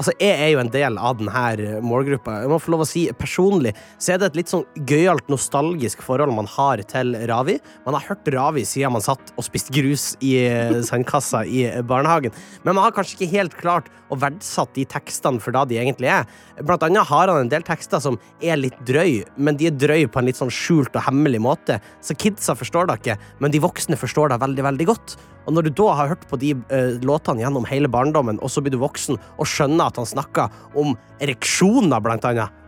Altså, 0.03 0.17
Jeg 0.19 0.35
er 0.35 0.49
jo 0.51 0.59
en 0.59 0.71
del 0.73 0.97
av 0.99 1.21
denne 1.21 1.77
målgruppa. 1.87 2.41
Jeg 2.43 2.51
må 2.51 2.57
få 2.59 2.73
lov 2.75 2.81
å 2.83 2.87
si 2.91 3.05
Personlig 3.15 3.71
så 4.03 4.17
er 4.17 4.19
det 4.19 4.33
et 4.33 4.39
litt 4.41 4.51
sånn 4.51 4.65
gøyalt, 4.89 5.29
nostalgisk 5.31 6.03
forhold 6.03 6.35
man 6.35 6.49
har 6.51 6.83
til 6.91 7.15
Ravi. 7.31 7.55
Man 7.85 7.95
har 7.95 8.09
hørt 8.09 8.27
Ravi 8.35 8.65
siden 8.67 8.97
man 8.97 9.05
satt 9.05 9.31
og 9.37 9.47
spiste 9.47 9.71
grus 9.71 10.17
i 10.19 10.33
sandkassa 10.89 11.45
i 11.47 11.69
barnehagen. 11.87 12.35
Men 12.65 12.75
man 12.75 12.89
har 12.89 12.97
kanskje 12.97 13.21
ikke 13.21 13.31
helt 13.37 13.55
klart 13.61 13.93
å 14.11 14.19
verdsatt 14.19 14.75
de 14.75 14.89
tekstene 14.91 15.39
for 15.39 15.55
da 15.55 15.63
de 15.71 15.79
egentlig 15.79 16.11
er. 16.11 16.27
Blant 16.67 16.83
annet 16.89 17.07
har 17.07 17.31
han 17.31 17.45
en 17.45 17.53
del 17.53 17.63
tekster 17.63 18.03
som 18.03 18.19
er 18.43 18.59
litt 18.59 18.81
drøy, 18.89 19.21
men 19.39 19.61
de 19.61 19.71
er 19.71 19.79
drøy 19.79 20.09
på 20.11 20.19
en 20.19 20.27
litt 20.27 20.41
sånn 20.41 20.51
skjult 20.51 20.99
og 20.99 21.07
hemmelig 21.07 21.45
måte. 21.47 21.79
Så 22.03 22.19
kidsa 22.19 22.59
forstår 22.59 22.91
det 22.91 22.99
ikke, 23.05 23.21
men 23.39 23.55
de 23.55 23.63
voksne 23.63 24.01
forstår 24.01 24.35
det 24.35 24.43
veldig, 24.43 24.67
veldig 24.67 24.91
godt. 24.91 25.17
Og 25.47 25.57
når 25.57 25.67
du 25.67 25.73
da 25.83 25.89
har 25.99 26.13
hørt 26.13 26.27
på 26.31 26.39
de 26.41 26.55
uh, 26.55 26.99
låtene 27.03 27.43
gjennom 27.43 27.67
hele 27.69 27.91
barndommen, 27.91 28.41
og 28.43 28.53
så 28.53 28.63
blir 28.63 28.75
du 28.75 28.81
voksen 28.83 29.19
og 29.19 29.49
skjønner 29.49 29.91
at 29.91 30.01
han 30.01 30.09
snakker 30.09 30.79
om 30.79 30.97
ereksjoner, 31.23 32.03
blant 32.03 32.27
annet, 32.29 32.61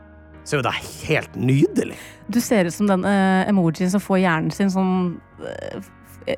så 0.45 0.57
er 0.57 0.61
jo 0.61 0.67
det 0.67 0.75
helt 1.09 1.37
nydelig. 1.41 1.99
Du 2.29 2.41
ser 2.43 2.69
ut 2.69 2.75
som 2.75 2.89
den 2.91 3.07
uh, 3.07 3.45
emojien 3.49 3.93
som 3.93 4.03
får 4.03 4.25
hjernen 4.25 4.53
sin 4.55 4.73
sånn 4.73 4.97
uh, 5.41 5.93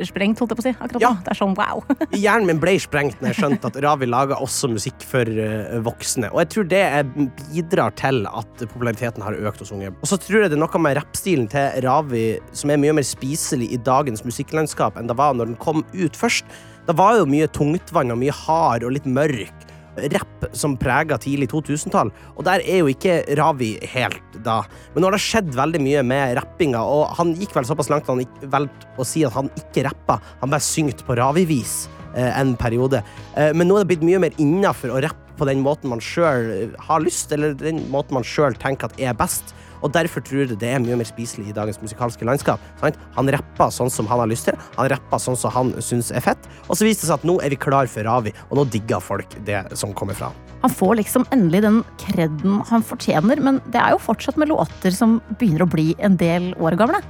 sprengt, 0.06 0.40
holdt 0.40 0.52
jeg 0.52 0.58
på 0.58 0.64
å 0.64 0.66
si. 0.66 0.74
akkurat 0.74 1.04
Ja. 1.04 1.12
Det 1.24 1.32
er 1.32 1.38
sånn 1.38 1.56
wow. 1.58 1.82
Hjernen 2.24 2.50
min 2.50 2.62
ble 2.62 2.76
sprengt 2.82 3.20
når 3.20 3.32
jeg 3.32 3.40
skjønte 3.40 3.70
at 3.70 3.78
Ravi 3.84 4.08
laga 4.08 4.38
også 4.42 4.70
musikk 4.72 5.04
for 5.06 5.28
uh, 5.28 5.76
voksne. 5.86 6.30
Og 6.32 6.42
jeg 6.42 6.52
tror 6.54 6.70
det 6.72 6.82
er, 6.84 7.04
bidrar 7.46 7.94
til 7.98 8.24
at 8.30 8.64
populariteten 8.64 9.24
har 9.24 9.38
økt 9.38 9.62
hos 9.64 9.74
unge. 9.74 9.92
Og 10.00 10.10
så 10.10 10.18
tror 10.20 10.44
jeg 10.44 10.54
det 10.54 10.58
er 10.58 10.64
noe 10.64 10.82
med 10.82 10.98
rappstilen 11.00 11.50
til 11.52 11.86
Ravi 11.86 12.26
som 12.56 12.72
er 12.72 12.80
mye 12.82 12.96
mer 12.98 13.06
spiselig 13.06 13.70
i 13.74 13.82
dagens 13.86 14.24
musikklandskap 14.26 14.98
enn 14.98 15.10
det 15.10 15.18
var 15.18 15.36
når 15.36 15.52
den 15.52 15.60
kom 15.62 15.84
ut 15.94 16.18
først. 16.18 16.48
Det 16.86 16.94
var 16.98 17.18
jo 17.18 17.30
mye 17.30 17.48
tungtvann 17.50 18.14
og 18.14 18.20
mye 18.20 18.34
hard 18.44 18.86
og 18.86 18.94
litt 18.94 19.08
mørk 19.10 19.66
rapp 20.14 20.46
som 20.56 20.76
prega 20.80 21.18
tidlig 21.20 21.48
2000-tall, 21.52 22.12
og 22.36 22.46
der 22.46 22.64
er 22.64 22.82
jo 22.82 22.90
ikke 22.92 23.18
Ravi 23.38 23.74
helt 23.94 24.38
da. 24.44 24.60
Men 24.94 25.02
nå 25.02 25.10
har 25.10 25.16
det 25.16 25.24
skjedd 25.24 25.52
veldig 25.56 25.82
mye 25.82 26.04
med 26.06 26.36
rappinga, 26.38 26.80
og 26.82 27.16
han 27.18 27.34
gikk 27.38 27.56
vel 27.56 27.68
såpass 27.68 27.90
langt 27.92 28.08
at 28.08 28.14
han 28.14 28.50
valgte 28.52 28.90
å 29.00 29.06
si 29.06 29.24
at 29.26 29.36
han 29.36 29.50
ikke 29.58 29.86
rappa, 29.88 30.20
han 30.42 30.52
bare 30.52 30.64
syngte 30.64 31.06
på 31.06 31.16
Ravi-vis 31.18 31.76
eh, 32.14 32.32
en 32.32 32.56
periode. 32.60 33.02
Eh, 33.36 33.52
men 33.56 33.68
nå 33.68 33.78
er 33.78 33.84
det 33.86 33.94
blitt 33.94 34.06
mye 34.06 34.22
mer 34.26 34.42
innafor 34.42 34.94
å 34.94 35.04
rappe 35.04 35.22
på 35.36 35.48
den 35.48 35.60
måten 35.60 35.90
man 35.92 36.00
sjøl 36.00 36.70
har 36.88 37.02
lyst, 37.04 37.32
eller 37.34 37.56
den 37.60 37.82
måten 37.92 38.16
man 38.16 38.26
sjøl 38.26 38.56
tenker 38.56 38.88
at 38.88 39.00
er 39.00 39.16
best. 39.16 39.52
Og 39.82 39.92
derfor 39.94 40.24
tror 40.24 40.44
jeg 40.44 40.58
det 40.60 40.70
er 40.70 40.82
mye 40.82 40.98
mer 41.00 41.08
spiselig 41.08 41.50
i 41.50 41.56
dagens 41.56 41.80
musikalske 41.82 42.26
landskap. 42.28 42.62
Sant? 42.80 42.98
Han 43.16 43.30
rapper 43.32 43.72
sånn 43.74 43.92
som 43.92 44.08
han 44.10 44.22
har 44.22 44.30
lyst 44.30 44.48
til, 44.50 44.58
han 44.76 44.90
rapper 44.92 45.22
sånn 45.22 45.38
som 45.38 45.54
han 45.54 45.74
syns 45.84 46.12
er 46.14 46.24
fett. 46.24 46.50
Og 46.66 46.76
så 46.78 46.88
viste 46.88 47.04
det 47.04 47.12
seg 47.12 47.20
at 47.20 47.28
nå 47.28 47.38
er 47.44 47.52
vi 47.52 47.60
klar 47.60 47.90
for 47.90 48.06
Ravi, 48.06 48.34
og 48.50 48.60
nå 48.60 48.66
digger 48.72 49.02
folk 49.04 49.38
det 49.46 49.62
som 49.78 49.94
kommer 49.96 50.18
fra 50.18 50.32
han. 50.32 50.42
Han 50.64 50.72
får 50.72 50.96
liksom 50.98 51.26
endelig 51.34 51.62
den 51.66 51.82
kredden 52.00 52.62
han 52.70 52.82
fortjener, 52.82 53.40
men 53.44 53.60
det 53.70 53.78
er 53.82 53.94
jo 53.94 54.02
fortsatt 54.02 54.38
med 54.40 54.50
låter 54.50 54.94
som 54.94 55.20
begynner 55.36 55.66
å 55.66 55.70
bli 55.70 55.92
en 56.02 56.16
del 56.18 56.52
år 56.58 56.78
gamle. 56.80 57.02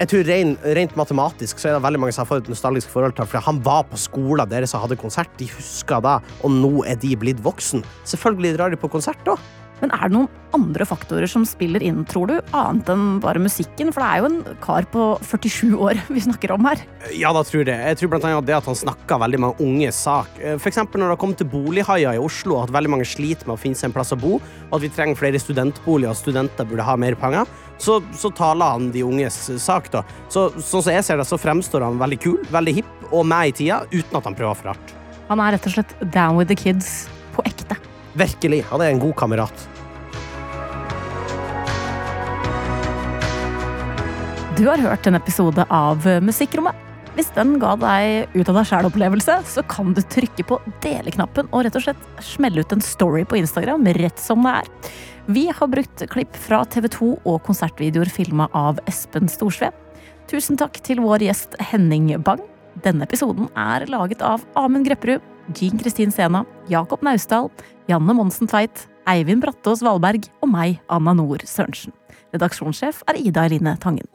Jeg 0.00 0.08
tror 0.10 0.24
ren, 0.26 0.54
Rent 0.76 0.94
matematisk 0.98 1.60
så 1.60 1.68
er 1.68 1.74
det 1.76 1.82
veldig 1.84 2.00
mange 2.02 2.14
som 2.16 2.24
har 2.24 2.30
fått 2.30 2.46
et 2.46 2.50
nostalgisk 2.50 2.90
forhold 2.90 3.14
til 3.14 3.28
for 3.28 3.44
han 3.44 3.60
var 3.62 3.84
på 3.86 3.98
skolen 4.00 4.48
deres 4.50 4.72
som 4.72 4.82
hadde 4.82 4.98
konsert. 4.98 5.30
De 5.38 5.46
husker 5.52 6.02
da, 6.02 6.16
og 6.42 6.54
nå 6.56 6.72
er 6.88 6.96
de 6.98 7.12
blitt 7.18 7.42
voksen. 7.44 7.84
Selvfølgelig 8.08 8.56
drar 8.56 8.72
de 8.72 8.80
på 8.80 8.90
konsert 8.90 9.20
da. 9.28 9.36
Men 9.82 9.90
er 9.96 10.06
det 10.06 10.14
noen 10.14 10.28
andre 10.54 10.84
faktorer 10.86 11.26
som 11.26 11.44
spiller 11.48 11.82
inn, 11.82 12.04
tror 12.06 12.28
du, 12.30 12.34
annet 12.54 12.90
enn 12.92 13.16
bare 13.22 13.40
musikken? 13.42 13.90
For 13.90 14.04
det 14.04 14.08
er 14.08 14.20
jo 14.20 14.28
en 14.28 14.58
kar 14.62 14.86
på 14.92 15.06
47 15.26 15.74
år 15.74 15.98
vi 16.14 16.22
snakker 16.22 16.54
om 16.54 16.68
her. 16.68 16.84
Ja, 17.10 17.32
da 17.34 17.42
tror 17.46 17.64
jeg. 17.64 17.70
det. 17.72 17.78
Jeg 17.90 17.98
tror 17.98 18.12
blant 18.14 18.28
annet 18.28 18.46
det 18.46 18.56
at 18.60 18.68
han 18.70 18.78
snakker 18.78 19.20
veldig 19.24 19.42
mange 19.42 19.66
unge 19.66 19.90
sak. 19.96 20.30
F.eks. 20.38 20.62
For 20.62 20.70
eksempel 20.70 21.02
når 21.02 21.10
det 21.10 21.16
har 21.16 21.22
kommet 21.24 21.42
til 21.42 21.50
bolighaier 21.50 22.14
i 22.14 22.22
Oslo, 22.22 22.60
at 22.62 22.72
veldig 22.74 22.94
mange 22.94 23.08
sliter 23.08 23.50
med 23.50 23.56
å 23.56 23.60
finne 23.60 23.78
seg 23.78 23.90
en 23.90 23.96
plass 23.96 24.14
å 24.14 24.20
bo, 24.22 24.38
og 24.38 24.78
at 24.78 24.84
vi 24.84 24.92
trenger 24.94 25.18
flere 25.18 25.42
studentboliger, 25.42 26.14
og 26.14 26.20
studenter 26.20 26.68
burde 26.68 26.86
ha 26.86 26.94
mer 27.00 27.18
penger, 27.18 27.50
så, 27.82 27.98
så 28.14 28.30
taler 28.38 28.76
han 28.76 28.90
de 28.94 29.02
unges 29.02 29.38
sak, 29.58 29.90
da. 29.90 30.04
Så 30.30 30.46
sånn 30.60 30.84
som 30.84 30.92
jeg 30.94 31.06
ser 31.08 31.18
det, 31.18 31.26
så 31.26 31.40
fremstår 31.40 31.88
han 31.88 31.98
veldig 31.98 32.20
kul, 32.22 32.38
veldig 32.54 32.76
hipp 32.78 33.08
og 33.10 33.26
med 33.26 33.50
i 33.50 33.56
tida, 33.64 33.82
uten 33.90 34.20
at 34.20 34.30
han 34.30 34.38
prøver 34.38 34.60
for 34.60 34.72
hardt. 34.72 34.94
Han 35.32 35.42
er 35.42 35.56
rett 35.56 35.66
og 35.66 35.74
slett 35.74 35.96
down 36.14 36.38
with 36.38 36.52
the 36.52 36.58
kids 36.58 37.08
på 37.34 37.44
ekte. 37.48 37.78
Virkelig. 38.18 38.62
Han 38.70 38.84
er 38.84 38.92
en 38.92 39.02
god 39.02 39.16
kamerat. 39.16 39.68
Du 44.52 44.66
har 44.68 44.76
hørt 44.76 45.06
en 45.08 45.16
episode 45.16 45.64
av 45.72 46.04
Musikkrommet. 46.20 46.76
Hvis 47.16 47.30
den 47.32 47.54
ga 47.60 47.70
deg 47.80 48.34
ut 48.34 48.50
av 48.50 48.58
deg 48.58 48.66
sjæl-opplevelse, 48.68 49.38
så 49.48 49.62
kan 49.64 49.94
du 49.96 50.02
trykke 50.04 50.44
på 50.44 50.58
dele-knappen 50.84 51.48
og 51.48 51.64
rett 51.64 51.78
og 51.80 51.86
slett 51.86 52.02
smelle 52.20 52.60
ut 52.60 52.74
en 52.76 52.84
story 52.84 53.22
på 53.24 53.38
Instagram 53.40 53.88
rett 53.96 54.20
som 54.20 54.44
det 54.44 54.52
er. 54.58 54.68
Vi 55.32 55.46
har 55.56 55.70
brukt 55.72 56.04
klipp 56.12 56.36
fra 56.36 56.60
TV 56.68 56.90
2 56.92 57.08
og 57.22 57.40
konsertvideoer 57.48 58.12
filma 58.12 58.50
av 58.52 58.82
Espen 58.90 59.32
Storsve. 59.32 59.70
Tusen 60.28 60.60
takk 60.60 60.76
til 60.84 61.00
vår 61.00 61.24
gjest 61.30 61.56
Henning 61.72 62.12
Bang. 62.20 62.44
Denne 62.84 63.08
episoden 63.08 63.48
er 63.56 63.88
laget 63.88 64.20
av 64.20 64.44
Amund 64.60 64.84
Grepperud, 64.84 65.24
Jean 65.56 65.80
Kristin 65.80 66.12
Sena, 66.12 66.44
Jakob 66.68 67.00
Naustdal, 67.00 67.48
Janne 67.88 68.20
Monsen 68.20 68.52
Tveit, 68.52 68.84
Eivind 69.08 69.40
Brattås 69.44 69.80
Valberg 69.80 70.28
og 70.44 70.52
meg, 70.52 70.76
Anna 70.92 71.16
Nord 71.16 71.48
Sørensen. 71.48 71.96
Redaksjonssjef 72.32 73.02
er 73.06 73.20
Ida 73.20 73.46
Eline 73.46 73.76
Tangen. 73.80 74.08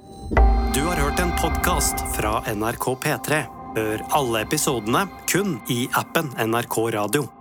Du 0.73 0.81
har 0.85 0.99
hørt 1.01 1.19
en 1.19 1.31
podkast 1.41 2.01
fra 2.15 2.41
NRK 2.49 2.89
P3. 3.05 3.43
Hør 3.77 4.05
alle 4.17 4.41
episodene 4.41 5.05
kun 5.29 5.59
i 5.69 5.85
appen 5.97 6.33
NRK 6.49 6.77
Radio. 6.97 7.36